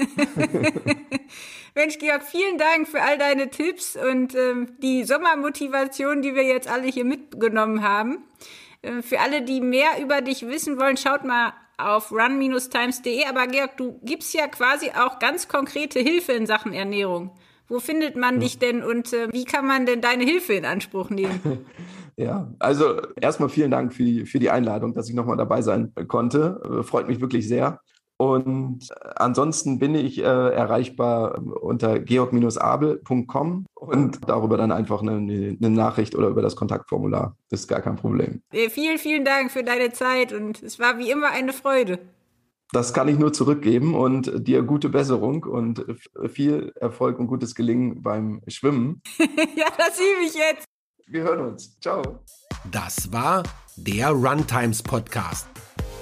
Mensch, 1.75 1.97
Georg, 1.99 2.23
vielen 2.23 2.57
Dank 2.57 2.87
für 2.87 3.01
all 3.01 3.17
deine 3.17 3.49
Tipps 3.49 3.95
und 3.95 4.35
ähm, 4.35 4.75
die 4.81 5.03
Sommermotivation, 5.03 6.21
die 6.21 6.35
wir 6.35 6.43
jetzt 6.43 6.69
alle 6.69 6.87
hier 6.87 7.05
mitgenommen 7.05 7.83
haben. 7.83 8.23
Äh, 8.81 9.01
für 9.01 9.19
alle, 9.19 9.43
die 9.43 9.61
mehr 9.61 10.01
über 10.01 10.21
dich 10.21 10.47
wissen 10.47 10.79
wollen, 10.79 10.97
schaut 10.97 11.23
mal 11.23 11.53
auf 11.77 12.11
run-times.de. 12.11 13.25
Aber 13.25 13.47
Georg, 13.47 13.77
du 13.77 13.99
gibst 14.03 14.33
ja 14.33 14.47
quasi 14.47 14.91
auch 14.91 15.19
ganz 15.19 15.47
konkrete 15.47 15.99
Hilfe 15.99 16.33
in 16.33 16.45
Sachen 16.45 16.73
Ernährung. 16.73 17.31
Wo 17.67 17.79
findet 17.79 18.15
man 18.15 18.35
ja. 18.35 18.41
dich 18.41 18.57
denn 18.57 18.83
und 18.83 19.13
äh, 19.13 19.31
wie 19.31 19.45
kann 19.45 19.67
man 19.67 19.85
denn 19.85 20.01
deine 20.01 20.23
Hilfe 20.23 20.53
in 20.53 20.65
Anspruch 20.65 21.09
nehmen? 21.09 21.65
Ja, 22.19 22.53
also 22.59 23.01
erstmal 23.21 23.47
vielen 23.47 23.71
Dank 23.71 23.93
für 23.93 24.03
die, 24.03 24.25
für 24.25 24.39
die 24.39 24.49
Einladung, 24.49 24.93
dass 24.93 25.07
ich 25.07 25.15
nochmal 25.15 25.37
dabei 25.37 25.61
sein 25.61 25.93
konnte. 26.09 26.61
Äh, 26.65 26.83
freut 26.83 27.07
mich 27.07 27.21
wirklich 27.21 27.47
sehr. 27.47 27.79
Und 28.19 28.91
äh, 28.91 29.09
ansonsten 29.15 29.79
bin 29.79 29.95
ich 29.95 30.17
äh, 30.19 30.23
erreichbar 30.23 31.41
unter 31.61 31.99
georg-abel.com 31.99 33.65
und 33.75 34.19
darüber 34.27 34.57
dann 34.57 34.73
einfach 34.73 35.01
eine, 35.01 35.13
eine, 35.13 35.69
Nachricht 35.69 36.15
oder 36.15 36.27
über 36.27 36.41
das 36.41 36.57
Kontaktformular. 36.57 37.37
Das 37.49 37.61
ist 37.61 37.67
gar 37.69 37.79
kein 37.79 37.95
Problem. 37.95 38.41
Vielen, 38.51 38.97
vielen 38.97 39.23
Dank 39.23 39.51
für 39.51 39.63
deine 39.63 39.93
Zeit 39.93 40.33
und 40.33 40.61
es 40.61 40.79
war 40.79 40.97
wie 40.97 41.09
immer 41.09 41.31
eine 41.31 41.53
Freude. 41.53 41.99
Das 42.73 42.93
kann 42.93 43.07
ich 43.07 43.17
nur 43.17 43.31
zurückgeben 43.31 43.95
und 43.95 44.45
dir 44.45 44.63
gute 44.63 44.89
Besserung 44.89 45.45
und 45.45 45.85
viel 46.27 46.73
Erfolg 46.75 47.19
und 47.19 47.27
gutes 47.27 47.55
Gelingen 47.55 48.03
beim 48.03 48.41
Schwimmen. 48.47 49.01
ja, 49.17 49.67
das 49.77 49.97
übe 49.97 50.25
ich 50.27 50.35
jetzt. 50.35 50.65
Wir 51.07 51.23
hören 51.23 51.53
uns. 51.53 51.79
Ciao. 51.79 52.01
Das 52.69 53.13
war 53.13 53.43
der 53.77 54.09
Runtimes 54.09 54.83
Podcast. 54.83 55.47